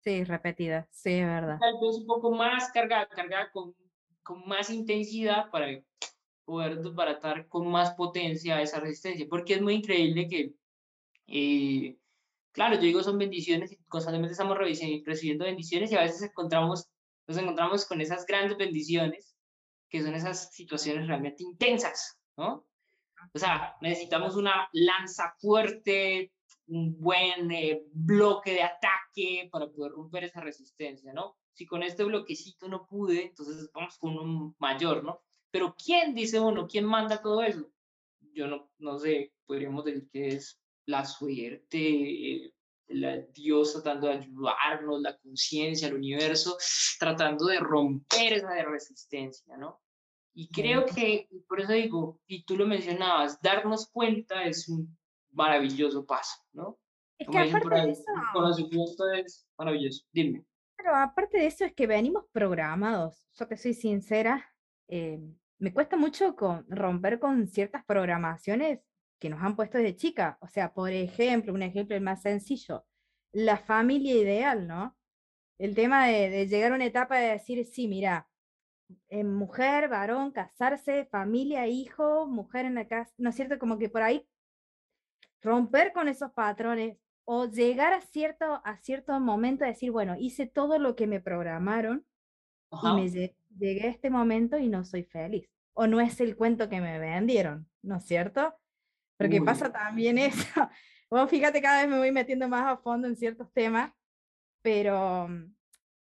[0.00, 1.58] Sí, repetida, sí, es verdad.
[1.60, 3.76] Tal vez un poco más cargada, cargada con,
[4.24, 5.68] con más intensidad para
[6.44, 10.52] poder desbaratar con más potencia esa resistencia, porque es muy increíble que
[11.28, 11.96] eh,
[12.50, 16.90] claro, yo digo son bendiciones y constantemente estamos recibiendo bendiciones y a veces encontramos,
[17.28, 19.36] nos encontramos con esas grandes bendiciones,
[19.88, 22.66] que son esas situaciones realmente intensas, ¿no?
[23.32, 26.32] O sea, necesitamos una lanza fuerte,
[26.66, 31.36] un buen eh, bloque de ataque para poder romper esa resistencia, ¿no?
[31.52, 35.20] Si con este bloquecito no pude, entonces vamos con un mayor, ¿no?
[35.50, 36.66] Pero ¿quién dice uno?
[36.68, 37.70] ¿Quién manda todo eso?
[38.32, 42.52] Yo no, no sé, podríamos decir que es la suerte,
[42.86, 46.56] la Dios tratando de ayudarnos, la conciencia, el universo,
[46.98, 49.80] tratando de romper esa resistencia, ¿no?
[50.32, 54.96] Y creo que, por eso digo, y tú lo mencionabas, darnos cuenta es un
[55.32, 56.78] maravilloso paso, ¿no?
[57.18, 58.04] Es que aparte de eso...
[58.08, 60.44] El conocimiento es maravilloso, dime.
[60.76, 64.50] Pero aparte de eso es que venimos programados, yo te soy sincera,
[64.88, 65.20] eh,
[65.58, 68.80] me cuesta mucho con, romper con ciertas programaciones
[69.20, 70.38] que nos han puesto desde chica.
[70.40, 72.86] O sea, por ejemplo, un ejemplo más sencillo,
[73.32, 74.96] la familia ideal, ¿no?
[75.58, 78.29] El tema de, llegar a una etapa de decir, sí, mira,
[79.08, 83.58] en mujer, varón, casarse, familia, hijo, mujer en la casa, ¿no es cierto?
[83.58, 84.26] Como que por ahí
[85.42, 90.46] romper con esos patrones o llegar a cierto, a cierto momento de decir, bueno, hice
[90.46, 92.04] todo lo que me programaron
[92.70, 95.48] y me llegué a este momento y no soy feliz.
[95.72, 98.54] O no es el cuento que me vendieron, ¿no es cierto?
[99.16, 100.68] Porque pasa también eso.
[101.08, 103.92] Bueno, fíjate, cada vez me voy metiendo más a fondo en ciertos temas,
[104.62, 105.54] pero mm,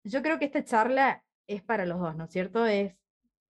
[0.05, 2.67] yo creo que esta charla es para los dos, ¿no es cierto?
[2.67, 2.95] Es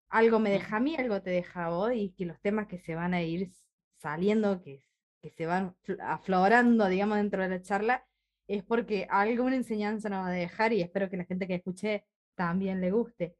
[0.08, 2.78] algo me deja a mí, algo te deja a vos, y que los temas que
[2.78, 3.50] se van a ir
[3.98, 4.82] saliendo, que,
[5.20, 8.06] que se van aflorando, digamos, dentro de la charla,
[8.46, 12.04] es porque alguna enseñanza nos va a dejar y espero que la gente que escuche
[12.34, 13.36] también le guste.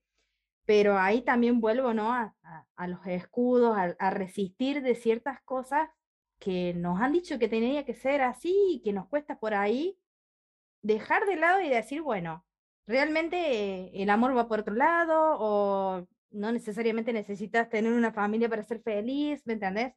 [0.64, 2.12] Pero ahí también vuelvo, ¿no?
[2.12, 2.34] A,
[2.76, 5.90] a, los escudos, a, a resistir de ciertas cosas
[6.38, 9.98] que nos han dicho que tenía que ser así y que nos cuesta por ahí,
[10.82, 12.44] dejar de lado y decir, bueno,
[12.86, 18.62] realmente el amor va por otro lado o no necesariamente necesitas tener una familia para
[18.62, 19.94] ser feliz, ¿me entendés?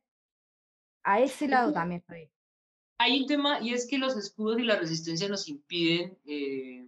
[1.04, 2.30] A ese lado también estoy.
[3.00, 6.88] hay un tema y es que los escudos y la resistencia nos impiden eh,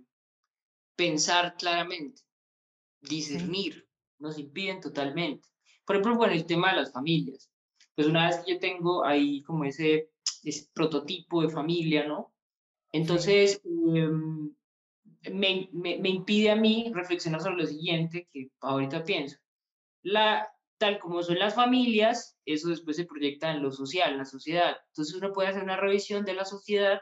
[0.95, 2.21] pensar claramente,
[3.01, 3.87] discernir,
[4.19, 5.47] nos impiden totalmente.
[5.85, 7.49] Por ejemplo, con el tema de las familias.
[7.95, 10.11] Pues una vez que yo tengo ahí como ese,
[10.43, 12.33] ese prototipo de familia, ¿no?
[12.91, 14.53] Entonces, em,
[15.23, 19.37] me, me, me, impide a mí reflexionar sobre lo siguiente que ahorita pienso.
[20.01, 24.25] La, tal como son las familias, eso después se proyecta en lo social, en la
[24.25, 24.77] sociedad.
[24.87, 27.01] Entonces uno puede hacer una revisión de la sociedad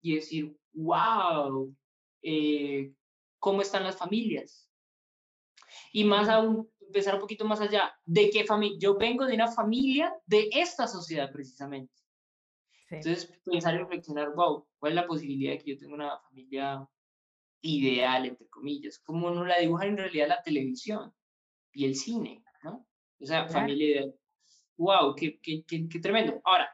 [0.00, 1.74] y decir, wow,
[2.22, 2.92] eh,
[3.38, 4.70] ¿cómo están las familias?
[5.92, 8.78] Y más aún, empezar un poquito más allá, ¿de qué familia?
[8.80, 11.92] Yo vengo de una familia de esta sociedad precisamente.
[12.90, 16.88] Entonces, pensar y reflexionar, wow, ¿cuál es la posibilidad de que yo tenga una familia
[17.64, 18.98] ideal, entre comillas?
[19.00, 21.12] ¿Cómo no la dibujan en realidad la televisión
[21.72, 22.44] y el cine?
[22.62, 22.86] ¿no?
[23.20, 24.14] O sea, familia ideal.
[24.76, 25.14] ¡Wow!
[25.14, 26.40] Qué, qué, qué, tremendo!
[26.44, 26.68] Ahora,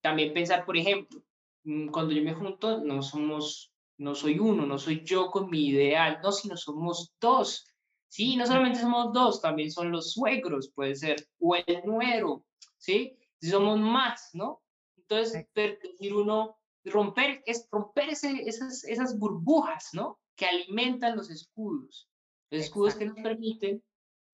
[0.00, 1.22] también pensar, por ejemplo,
[1.64, 5.68] mm, cuando yo me junto, no somos, no soy uno, no soy yo con mi
[5.68, 7.66] ideal, no, sino somos dos.
[8.08, 12.44] Sí, no solamente somos dos, también son los suegros, puede ser, o el nuero,
[12.78, 13.16] ¿sí?
[13.40, 14.62] Somos más, ¿no?
[14.96, 20.18] Entonces, decir uno, romper, es romper ese, esas, esas burbujas, ¿no?
[20.36, 22.08] Que alimentan los escudos.
[22.50, 23.82] Los escudos que nos permiten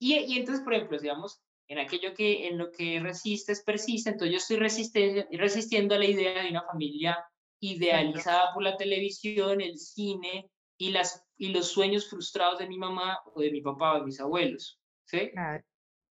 [0.02, 4.32] y, y entonces, por ejemplo, digamos, en aquello que en lo que resistes persiste, entonces
[4.32, 7.24] yo estoy resistiendo a la idea de una familia
[7.60, 13.20] idealizada por la televisión, el cine y, las, y los sueños frustrados de mi mamá
[13.32, 14.80] o de mi papá o de mis abuelos.
[15.04, 15.30] ¿sí?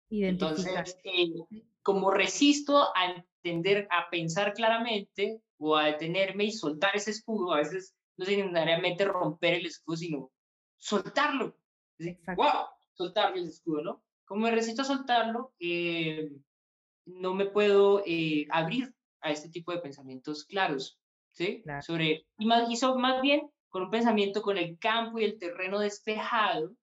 [0.10, 1.30] Entonces, eh,
[1.82, 7.58] como resisto a entender, a pensar claramente o a detenerme y soltar ese escudo, a
[7.58, 10.32] veces no necesariamente romper el escudo, sino
[10.78, 11.58] soltarlo.
[12.36, 12.67] ¡Wow!
[12.98, 14.04] soltar el escudo, ¿no?
[14.26, 16.32] Como me resisto a soltarlo, eh,
[17.06, 21.00] no me puedo eh, abrir a este tipo de pensamientos claros,
[21.32, 21.63] ¿sí?
[21.82, 25.80] Sobre, y más, y más bien con un pensamiento con el campo y el terreno
[25.80, 26.76] despejado.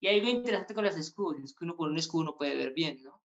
[0.00, 2.56] Y hay algo interesante con los escudos, es que uno con un escudo no puede
[2.56, 3.19] ver bien, ¿no?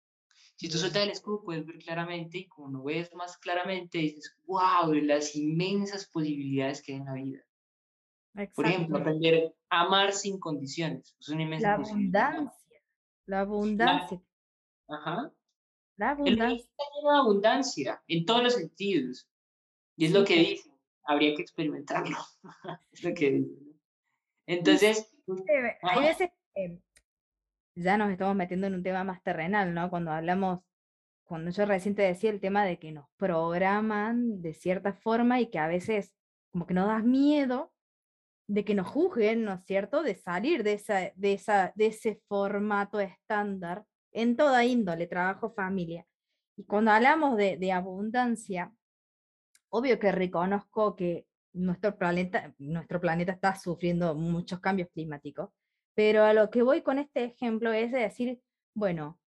[0.61, 4.37] Si tú sueltas el escudo, puedes ver claramente, y como no ves más claramente, dices,
[4.45, 7.39] wow, las inmensas posibilidades que hay en la vida.
[8.53, 11.15] Por ejemplo, aprender a amar sin condiciones.
[11.19, 12.79] Es una inmensa la abundancia.
[13.25, 14.21] La abundancia.
[14.87, 15.33] ajá.
[15.97, 16.69] La abundancia.
[17.05, 19.27] La abundancia en todos los sentidos.
[19.97, 20.71] Y es lo que dice.
[21.05, 22.17] Habría que experimentarlo.
[22.91, 23.55] es lo que dice.
[24.45, 25.11] Entonces.
[25.81, 26.79] hay veces que
[27.75, 29.89] ya nos estamos metiendo en un tema más terrenal, ¿no?
[29.89, 30.59] Cuando hablamos,
[31.23, 35.49] cuando yo recién te decía el tema de que nos programan de cierta forma y
[35.49, 36.13] que a veces
[36.51, 37.71] como que nos das miedo
[38.47, 40.73] de que nos juzguen, ¿no es cierto?, de salir de,
[41.77, 46.05] ese formato estándar en toda índole, trabajo, familia.
[46.57, 48.73] Y cuando hablamos de, de abundancia,
[49.69, 55.49] obvio que reconozco que nuestro planeta, nuestro planeta está sufriendo muchos cambios climáticos,
[55.93, 58.41] pero a lo que voy con este ejemplo es de decir,
[58.73, 59.19] bueno,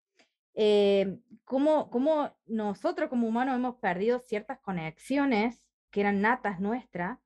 [0.55, 7.18] eh, cómo, cómo nosotros como humanos hemos perdido ciertas conexiones que eran natas nuestras,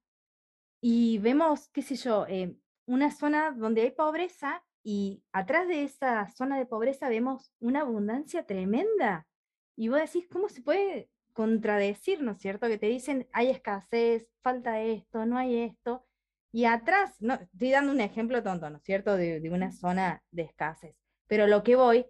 [0.81, 6.29] y vemos, qué sé yo, eh, una zona donde hay pobreza y atrás de esa
[6.29, 9.27] zona de pobreza vemos una abundancia tremenda.
[9.75, 12.69] Y vos decís, ¿cómo se puede contradecir, no es cierto?
[12.69, 16.07] Que te dicen, hay escasez, falta esto, no hay esto.
[16.53, 19.17] Y atrás, no, estoy dando un ejemplo tonto, ¿no es cierto?
[19.17, 20.97] De, de una zona de escasez.
[21.27, 22.07] Pero lo que voy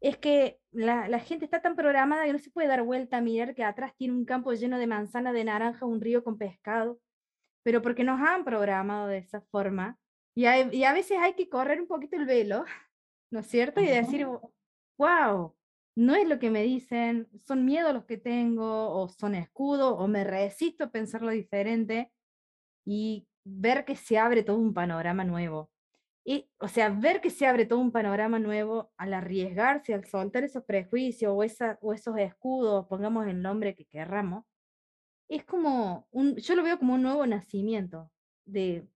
[0.00, 3.20] es que la, la, gente está tan programada que no se puede dar vuelta a
[3.20, 7.00] mirar que atrás tiene un campo lleno de manzana, de naranja, un río con pescado,
[7.62, 9.98] pero porque nos han programado de esa forma.
[10.34, 12.64] Y, y a veces hay que correr un poquito el velo,
[13.30, 13.80] ¿no es cierto?
[13.80, 14.26] Y decir,
[14.98, 15.54] wow,
[15.96, 20.08] no es lo que me dicen, son miedos los que tengo, o son escudos, o
[20.08, 22.12] me resisto a pensarlo diferente,
[22.84, 25.70] y ver que se abre todo un panorama nuevo.
[26.24, 30.44] Y, o sea, ver que se abre todo un panorama nuevo al arriesgarse, al soltar
[30.44, 34.44] esos prejuicios o, esa, o esos escudos, pongamos el nombre que querramos,
[35.28, 38.10] es como, un, yo lo veo como un nuevo nacimiento,
[38.44, 38.86] de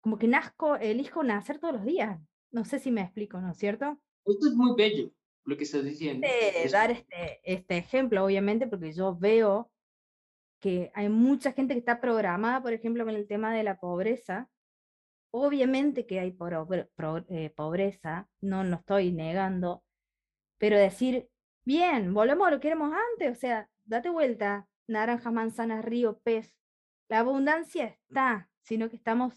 [0.00, 2.18] como que nazco, elijo nacer todos los días.
[2.50, 3.98] No sé si me explico, ¿no es cierto?
[4.24, 5.10] Esto es muy bello,
[5.44, 6.26] lo que estás diciendo.
[6.70, 9.71] Dar este, este ejemplo, obviamente, porque yo veo
[10.62, 14.48] que hay mucha gente que está programada, por ejemplo, con el tema de la pobreza.
[15.32, 16.36] Obviamente que hay
[17.28, 19.82] eh, pobreza, no lo estoy negando,
[20.58, 21.28] pero decir,
[21.64, 26.54] bien, volvemos a lo que éramos antes, o sea, date vuelta, naranja, manzana, río, pez.
[27.08, 29.34] La abundancia está, sino que estamos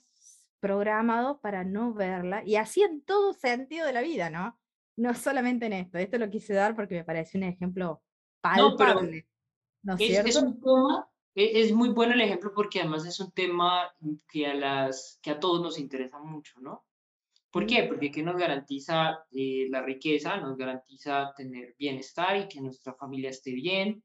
[0.59, 4.59] programados para no verla, y así en todo sentido de la vida, ¿no?
[4.95, 5.97] No solamente en esto.
[5.97, 8.03] Esto lo quise dar porque me parece un ejemplo
[8.41, 9.27] palpable.
[9.81, 13.93] No, es, un tema es muy bueno el ejemplo porque además es un tema
[14.31, 16.85] que a, las, que a todos nos interesa mucho, ¿no?
[17.51, 17.83] ¿Por qué?
[17.83, 23.29] Porque que nos garantiza eh, la riqueza, nos garantiza tener bienestar y que nuestra familia
[23.29, 24.03] esté bien,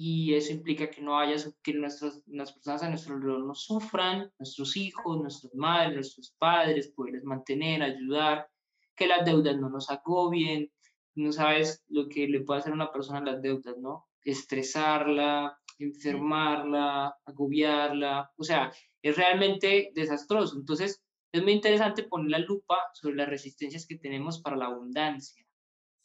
[0.00, 4.32] y eso implica que no haya, que nuestras, las personas a nuestro alrededor no sufran,
[4.38, 8.48] nuestros hijos, nuestras madres, nuestros padres, poderles mantener, ayudar,
[8.94, 10.70] que las deudas no nos agobien,
[11.16, 14.06] no sabes lo que le puede hacer a una persona las deudas, ¿no?
[14.22, 18.72] Estresarla, enfermarla, agobiarla, o sea,
[19.02, 20.56] es realmente desastroso.
[20.58, 21.02] Entonces,
[21.32, 25.44] es muy interesante poner la lupa sobre las resistencias que tenemos para la abundancia.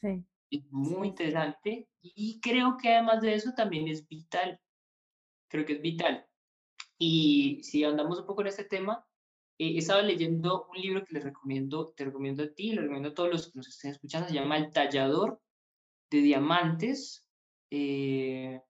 [0.01, 0.23] Sí.
[0.51, 4.59] Es muy interesante y creo que además de eso también es vital.
[5.49, 6.25] Creo que es vital.
[6.97, 9.05] Y si andamos un poco en este tema,
[9.57, 13.09] eh, he estado leyendo un libro que les recomiendo, te recomiendo a ti, lo recomiendo
[13.09, 15.41] a todos los que nos estén escuchando, se llama El tallador
[16.11, 17.25] de diamantes.
[17.71, 18.61] Eh,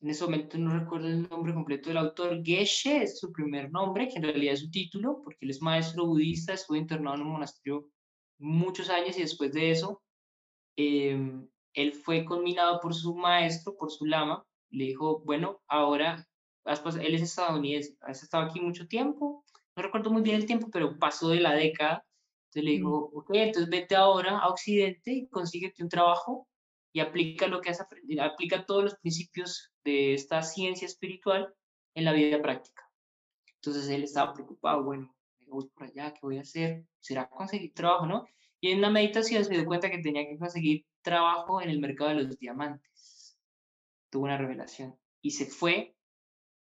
[0.00, 2.42] en ese momento no recuerdo el nombre completo del autor.
[2.44, 6.06] Geshe es su primer nombre, que en realidad es su título, porque él es maestro
[6.06, 7.88] budista, estuvo internado en un monasterio
[8.38, 10.02] muchos años y después de eso,
[10.76, 14.44] em, él fue conminado por su maestro, por su lama.
[14.70, 16.26] Le dijo, bueno, ahora,
[16.64, 19.44] él es estadounidense, has estado aquí mucho tiempo,
[19.74, 22.04] no recuerdo muy bien el tiempo, pero pasó de la década.
[22.46, 26.48] Entonces le dijo, ok, entonces vete ahora a Occidente y consíguete un trabajo
[26.92, 31.54] y aplica lo que has aprendido, aplica todos los principios de esta ciencia espiritual
[31.94, 32.88] en la vida práctica.
[33.54, 35.14] Entonces él estaba preocupado, bueno,
[35.46, 36.84] voy por allá, ¿qué voy a hacer?
[37.00, 38.26] ¿Será conseguir trabajo, no?
[38.60, 42.10] Y en una meditación se dio cuenta que tenía que conseguir trabajo en el mercado
[42.10, 43.38] de los diamantes.
[44.10, 45.94] Tuvo una revelación y se fue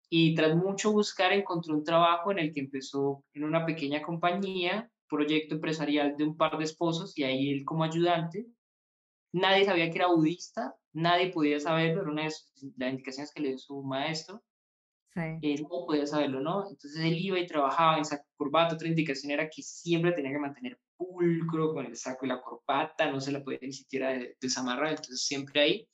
[0.10, 4.92] y tras mucho buscar encontró un trabajo en el que empezó en una pequeña compañía,
[5.08, 8.48] proyecto empresarial de un par de esposos y ahí él como ayudante
[9.34, 13.50] Nadie sabía que era budista, nadie podía saberlo, era una de las indicaciones que le
[13.50, 14.44] dio su maestro.
[15.14, 15.22] Sí.
[15.42, 16.70] Él no podía saberlo, ¿no?
[16.70, 18.76] Entonces él iba y trabajaba en saco corbata.
[18.76, 23.12] Otra indicación era que siempre tenía que mantener pulcro con el saco y la corbata,
[23.12, 25.90] no se la podía ni siquiera desamarrar, entonces siempre ahí.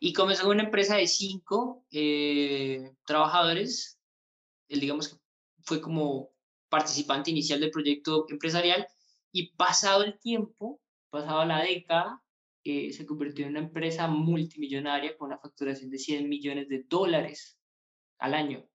[0.00, 3.98] Y comenzó una empresa de cinco eh, trabajadores.
[4.68, 5.16] Él, digamos que
[5.64, 6.30] fue como
[6.68, 8.86] participante inicial del proyecto empresarial.
[9.32, 10.80] Y pasado el tiempo,
[11.10, 12.22] pasaba la década,
[12.64, 17.58] eh, se convirtió en una empresa multimillonaria con una facturación de 100 millones de dólares
[18.18, 18.68] al año.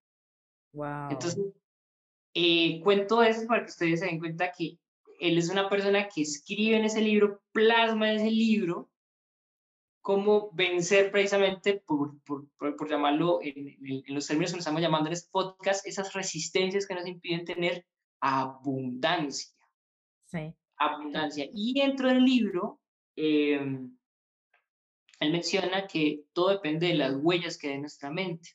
[0.71, 1.11] Wow.
[1.11, 1.53] Entonces,
[2.33, 4.79] eh, cuento eso para que ustedes se den cuenta que
[5.19, 8.89] él es una persona que escribe en ese libro, plasma en ese libro
[10.01, 15.07] cómo vencer precisamente, por, por, por, llamarlo en, en, los términos que nos estamos llamando
[15.07, 17.85] en este podcast, esas resistencias que nos impiden tener
[18.19, 19.53] abundancia.
[20.25, 21.47] Sí abundancia.
[21.53, 22.79] Y dentro del libro,
[23.15, 23.97] em,
[25.19, 28.51] él menciona que todo depende de las huellas que hay en nuestra mente,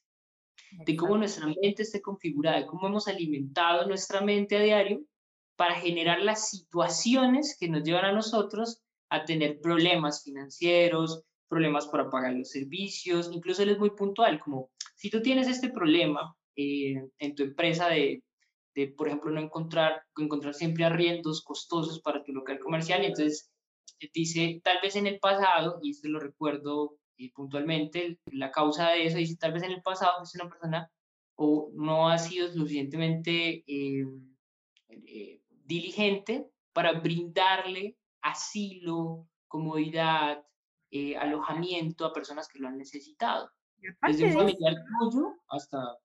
[0.84, 5.02] de cómo nuestra mente esté configurada, de cómo hemos alimentado nuestra mente a diario
[5.56, 12.10] para generar las situaciones que nos llevan a nosotros a tener problemas financieros, problemas para
[12.10, 17.02] pagar los servicios, incluso él es muy puntual, como si tú tienes este problema eh,
[17.18, 18.22] en tu empresa de
[18.86, 23.04] por ejemplo, no encontrar, encontrar siempre arriendos costosos para tu local comercial.
[23.04, 23.50] Entonces
[24.00, 28.90] eh, dice, tal vez en el pasado, y esto lo recuerdo eh, puntualmente, la causa
[28.90, 30.90] de eso, dice, tal vez en el pasado es una persona
[31.36, 34.06] o no ha sido suficientemente eh,
[35.64, 40.44] diligente para brindarle asilo, comodidad,
[41.20, 43.50] alojamiento a personas que lo han necesitado.
[44.02, 45.98] Desde un familiar tuyo hasta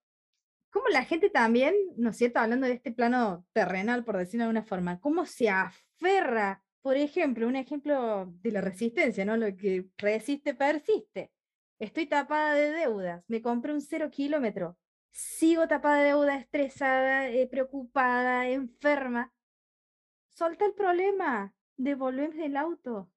[0.74, 2.39] cómo la gente también, ¿no es cierto?
[2.39, 7.47] Hablando de este plano terrenal, por decirlo de alguna forma, cómo se aferra, por ejemplo,
[7.47, 9.38] un ejemplo de la resistencia, ¿no?
[9.38, 11.32] Lo que resiste, persiste.
[11.80, 14.76] Estoy tapada de deudas, me compré un cero kilómetro,
[15.11, 19.32] sigo tapada de deuda, estresada, eh, preocupada, enferma.
[20.30, 23.11] Solta el problema, devolveme el auto.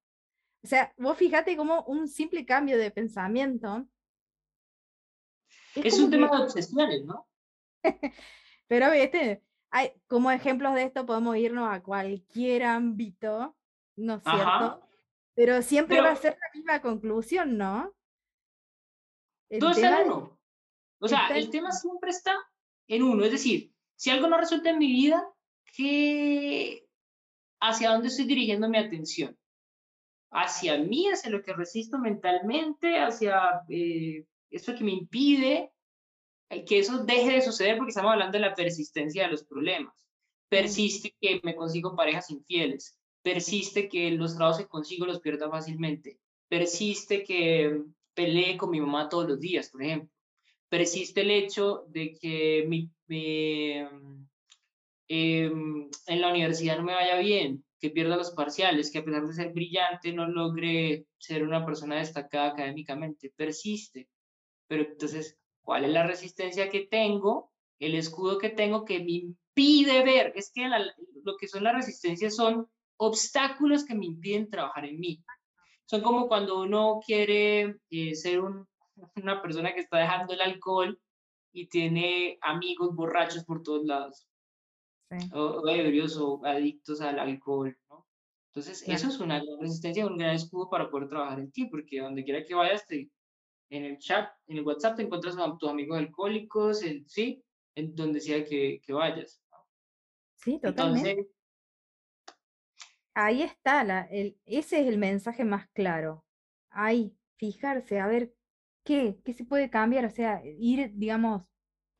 [0.63, 3.87] O sea, vos fíjate como un simple cambio de pensamiento.
[5.73, 7.26] Es, un tema de obsesiones, ¿no?
[8.67, 13.55] Pero, viste, hay, como ejemplos de esto podemos irnos a cualquier ámbito,
[13.95, 14.81] ¿no es cierto?
[15.35, 17.93] Pero siempre va a ser la misma conclusión, ¿no?
[19.59, 20.39] todo está en uno.
[20.99, 22.35] O sea, el tema siempre está
[22.87, 23.23] en uno.
[23.23, 25.23] Es decir, si algo no resulta en mi vida,
[25.75, 26.87] ¿qué...
[27.59, 29.37] ¿hacia dónde estoy dirigiendo mi atención?
[30.31, 35.71] ¿Hacia mí, hacia lo que resisto mentalmente, hacia eh, eso que me impide
[36.49, 40.05] que eso deje de suceder porque estamos hablando de la persistencia de los problemas.
[40.49, 46.19] Persiste que me consigo parejas infieles, persiste que los trabajos que consigo los pierda fácilmente,
[46.47, 47.81] persiste que
[48.13, 50.09] pelee con mi mamá todos los días, por ejemplo,
[50.69, 52.89] persiste el hecho de que mi,
[55.07, 59.25] em, en la universidad no me vaya bien, que pierda los parciales, que a pesar
[59.27, 64.09] de ser brillante no logre ser una persona destacada académicamente, persiste.
[64.67, 65.37] Pero entonces,
[65.67, 67.51] ¿cuál es la resistencia que tengo?
[67.77, 70.31] El escudo que tengo que me impide ver.
[70.33, 75.21] Es que lo que son las resistencias son obstáculos que me impiden trabajar en mí.
[75.83, 78.39] Son como cuando uno quiere eh, ser
[79.17, 80.97] una persona que está dejando el alcohol
[81.51, 84.25] y tiene amigos borrachos por todos lados
[85.33, 88.07] o, ebrios o adictos al alcohol, ¿no?
[88.53, 91.99] Entonces, eso es una gran resistencia, un gran escudo para poder trabajar en ti, porque
[91.99, 93.11] donde quiera que vayas, te,
[93.69, 97.43] en el chat, en el WhatsApp, te encuentras a tus amigos alcohólicos, en, sí,
[97.75, 99.41] en donde sea que, que vayas.
[100.35, 101.29] Sí, totalmente.
[103.13, 106.23] Ahí está, la, el, ese es el mensaje más claro.
[106.69, 108.33] Ahí, fijarse, a ver
[108.83, 111.43] qué, qué se puede cambiar, o sea, ir, digamos,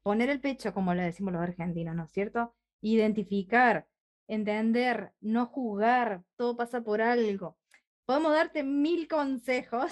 [0.03, 2.53] poner el pecho, como le decimos los argentinos, ¿no es cierto?
[2.81, 3.87] identificar,
[4.27, 7.57] entender, no juzgar, todo pasa por algo.
[8.05, 9.91] Podemos darte mil consejos,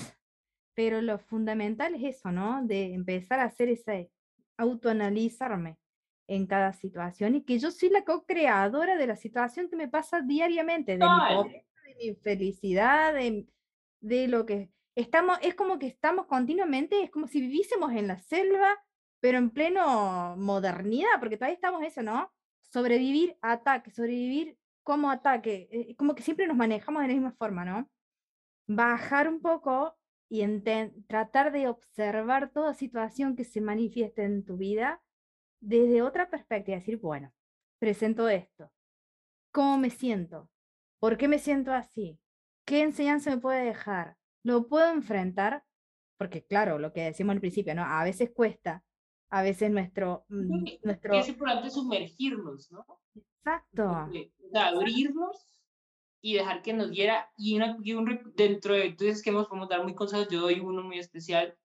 [0.75, 2.63] pero lo fundamental es eso, ¿no?
[2.63, 4.11] De empezar a hacer ese
[4.57, 5.77] autoanalizarme
[6.27, 10.21] en cada situación y que yo soy la co-creadora de la situación que me pasa
[10.21, 13.47] diariamente, de mi, de mi felicidad, de,
[14.01, 18.19] de lo que estamos, es como que estamos continuamente, es como si viviésemos en la
[18.19, 18.77] selva,
[19.19, 22.31] pero en pleno modernidad, porque todavía estamos eso, ¿no?
[22.75, 27.31] sobrevivir a ataque, sobrevivir como ataque, eh, como que siempre nos manejamos de la misma
[27.31, 27.89] forma, ¿no?
[28.67, 29.95] Bajar un poco
[30.29, 30.45] y
[31.07, 35.01] tratar de observar toda situación que se manifieste en tu vida
[35.59, 37.33] desde otra perspectiva, decir, bueno,
[37.79, 38.71] presento esto,
[39.51, 40.49] ¿cómo me siento?
[40.99, 42.19] ¿Por qué me siento así?
[42.65, 44.17] ¿Qué enseñanza me puede dejar?
[44.43, 45.63] ¿Lo puedo enfrentar?
[46.17, 47.83] Porque claro, lo que decimos al principio, ¿no?
[47.83, 48.83] A veces cuesta,
[49.29, 50.25] a veces nuestro...
[50.29, 51.13] Mm, nuestro...
[51.15, 52.85] Es importante sumergirnos, ¿no?
[53.15, 54.09] Exacto.
[54.53, 55.47] abrirnos
[56.21, 59.83] y dejar que nos diera, y, una, un, dentro de, entonces que hemos podemos dar
[59.83, 61.57] muy consejos, yo doy uno muy especial,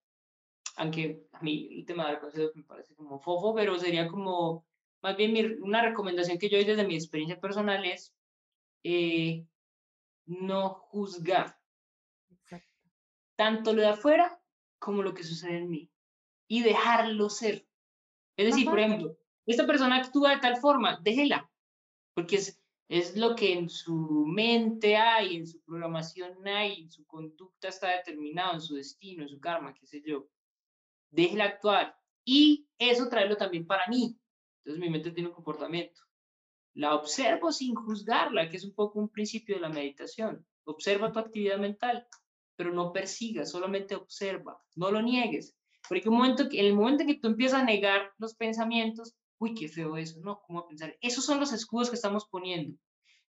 [0.77, 4.67] aunque a mí el tema de dar consejos me parece como fofo, pero sería como,
[5.03, 8.15] más bien mi, una recomendación que yo doy desde mi experiencia personal es
[8.85, 9.47] eh,
[10.27, 11.59] no juzgar
[12.31, 12.69] Exacto.
[13.37, 14.41] tanto lo de afuera
[14.79, 15.91] como lo que sucede en mí
[16.49, 17.67] y dejarlo ser.
[18.37, 21.51] Es decir, por ejemplo, esta persona actúa de tal forma, déjela,
[22.15, 22.60] porque es,
[22.91, 27.91] es lo que en su mente hay, en su programación hay, en su conducta está
[27.91, 30.27] determinado, en su destino, en su karma, qué sé yo.
[31.09, 31.97] Déjela actuar.
[32.25, 34.19] Y eso traerlo también para mí.
[34.59, 36.01] Entonces mi mente tiene un comportamiento.
[36.75, 40.45] La observo sin juzgarla, que es un poco un principio de la meditación.
[40.65, 42.09] Observa tu actividad mental,
[42.57, 45.57] pero no persigas, solamente observa, no lo niegues.
[45.89, 49.55] Porque un momento, en el momento en que tú empiezas a negar los pensamientos, uy,
[49.55, 50.41] qué feo eso, ¿no?
[50.47, 50.97] ¿Cómo pensar?
[51.01, 52.79] Esos son los escudos que estamos poniendo.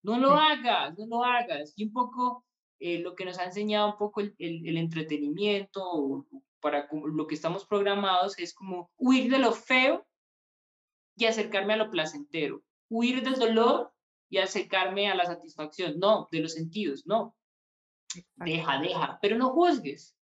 [0.03, 1.73] No lo hagas, no lo hagas.
[1.77, 2.45] Y un poco
[2.81, 6.27] eh, lo que nos ha enseñado un poco el, el, entretenimiento,
[6.61, 10.05] para lo que estamos programados, es como huir de lo feo
[11.17, 12.63] y acercarme a lo placentero.
[12.89, 13.93] Huir del dolor
[14.29, 16.01] y acercarme a la satisfacción.
[16.01, 17.37] No, de los sentidos, no.
[18.35, 20.17] Deja, deja, pero no juzgues.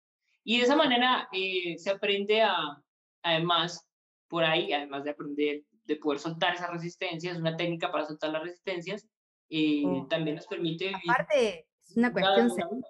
[0.45, 2.83] Y de esa manera eh, se aprende a,
[3.23, 3.87] además,
[4.29, 8.43] por ahí, además de aprender, de poder soltar esas resistencias, una técnica para soltar las
[8.43, 9.07] resistencias,
[9.49, 10.07] eh, oh.
[10.09, 11.11] también nos permite vivir.
[11.11, 12.83] Aparte, es una cuestión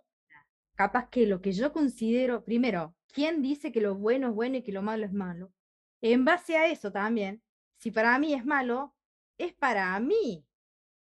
[0.74, 4.62] capaz que lo que yo considero, primero, ¿quién dice que lo bueno es bueno y
[4.62, 5.52] que lo malo es malo?
[6.00, 7.42] En base a eso también,
[7.78, 8.94] si para mí es malo,
[9.38, 10.44] es para mí.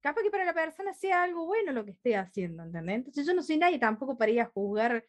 [0.01, 2.97] Capaz que para la persona sea algo bueno lo que esté haciendo, ¿entendés?
[2.97, 5.05] Entonces yo no soy nadie tampoco para ir a juzgar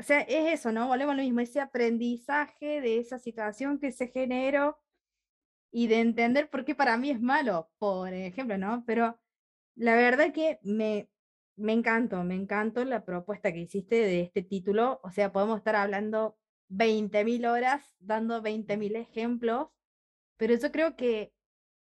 [0.00, 0.88] o sea, es eso, ¿no?
[0.88, 4.78] Volvemos a lo mismo, ese aprendizaje de esa situación que se generó
[5.70, 8.84] y de entender por qué para mí es malo, por ejemplo, ¿no?
[8.86, 9.18] Pero
[9.76, 11.08] la verdad que me,
[11.56, 15.76] me encantó, me encantó la propuesta que hiciste de este título, o sea, podemos estar
[15.76, 16.36] hablando
[16.68, 19.68] 20.000 horas, dando 20.000 ejemplos,
[20.36, 21.32] pero yo creo que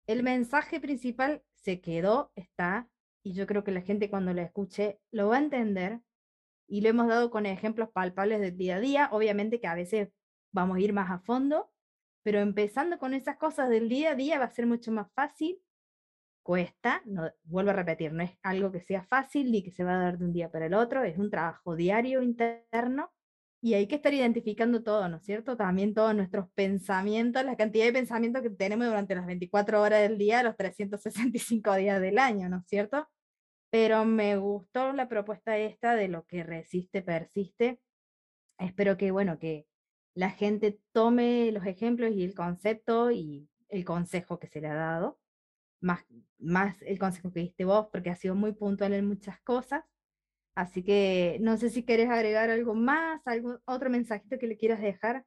[0.07, 2.89] el mensaje principal se quedó, está,
[3.23, 6.01] y yo creo que la gente cuando lo escuche lo va a entender
[6.69, 9.09] y lo hemos dado con ejemplos palpables del día a día.
[9.13, 10.11] Obviamente que a veces
[10.53, 11.71] vamos a ir más a fondo,
[12.25, 15.61] pero empezando con esas cosas del día a día va a ser mucho más fácil.
[16.43, 17.03] Cuesta,
[17.45, 20.19] vuelvo a repetir, no es algo que sea fácil ni que se va a dar
[20.19, 23.13] de un día para el otro, es un trabajo diario interno
[23.63, 25.57] y hay que estar identificando todo, ¿no es cierto?
[25.57, 30.19] También todos nuestros pensamientos, la cantidad de pensamientos que tenemos durante las 24 horas del
[30.19, 33.09] día, los 365 días del año, ¿no es cierto?
[33.75, 37.81] pero me gustó la propuesta esta de lo que resiste, persiste.
[38.57, 39.67] Espero que, bueno, que,
[40.15, 44.75] la gente tome los ejemplos y el concepto y el consejo que se le ha
[44.75, 45.19] dado,
[45.81, 46.05] más,
[46.39, 49.85] más el consejo que diste vos, porque ha sido muy puntual en muchas cosas.
[50.55, 54.81] Así que no sé si querés agregar algo más, algún otro mensajito que le quieras
[54.81, 55.27] dejar.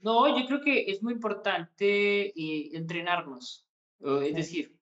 [0.00, 3.66] No, yo creo que es muy importante eh, entrenarnos.
[4.00, 4.76] Es decir,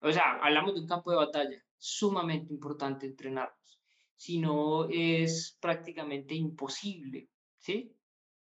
[0.00, 3.80] o sea, hablamos de un campo de batalla, sumamente importante entrenarnos.
[4.16, 7.94] Si no, es prácticamente imposible, ¿sí?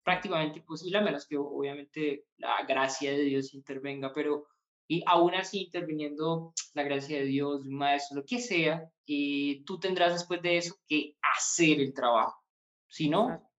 [0.09, 4.47] Prácticamente imposible, a menos que obviamente la gracia de Dios intervenga, pero
[4.91, 9.79] y aún así interviniendo la gracia de Dios, un maestro, lo que sea, y tú
[9.79, 12.43] tendrás después de eso que hacer el trabajo.
[12.87, 13.51] Si no,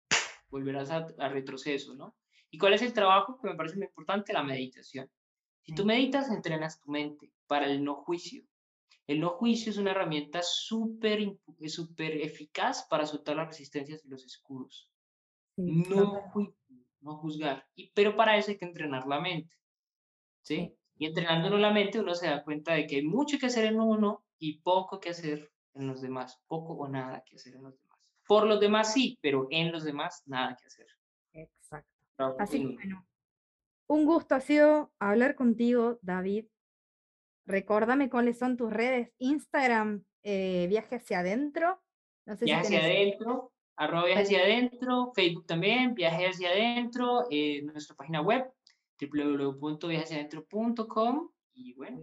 [0.49, 2.15] volverás a, a retroceso, ¿no?
[2.49, 3.39] ¿Y cuál es el trabajo?
[3.39, 5.07] Que me parece muy importante, la meditación.
[5.61, 8.43] Si tú meditas, entrenas tu mente para el no juicio.
[9.05, 11.37] El no juicio es una herramienta súper
[11.67, 14.88] super eficaz para soltar las resistencias y los escudos.
[15.65, 16.31] No,
[17.01, 17.65] no juzgar.
[17.75, 19.59] Y, pero para eso hay que entrenar la mente.
[20.41, 20.75] ¿sí?
[20.97, 23.79] Y entrenándolo la mente uno se da cuenta de que hay mucho que hacer en
[23.79, 26.41] uno y poco que hacer en los demás.
[26.47, 27.99] Poco o nada que hacer en los demás.
[28.27, 30.87] Por los demás sí, pero en los demás nada que hacer.
[31.33, 32.35] Exacto.
[32.37, 33.07] Así que bueno,
[33.87, 36.45] un gusto ha sido hablar contigo, David.
[37.45, 39.11] Recordame cuáles son tus redes.
[39.17, 41.81] Instagram, eh, Viaje hacia adentro.
[42.25, 47.61] No sé viaje hacia adentro, arroba viaje hacia adentro, Facebook también, viaje hacia adentro, eh,
[47.61, 48.51] nuestra página web,
[48.99, 51.29] www.viajehaciadentro.com.
[51.53, 52.01] Y bueno,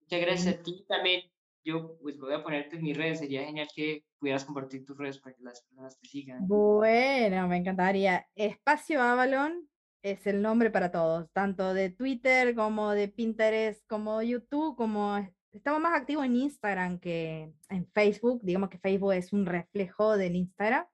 [0.00, 1.30] muchas gracias a ti también.
[1.64, 5.20] Yo pues voy a ponerte en mis redes, sería genial que pudieras compartir tus redes
[5.20, 6.48] para que las personas te sigan.
[6.48, 8.26] Bueno, me encantaría.
[8.34, 9.68] Espacio Avalon
[10.02, 15.16] es el nombre para todos, tanto de Twitter como de Pinterest, como YouTube, como
[15.52, 18.40] estamos más activos en Instagram que en Facebook.
[18.42, 20.84] Digamos que Facebook es un reflejo del Instagram,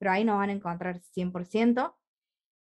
[0.00, 1.94] pero ahí nos van a encontrar 100%.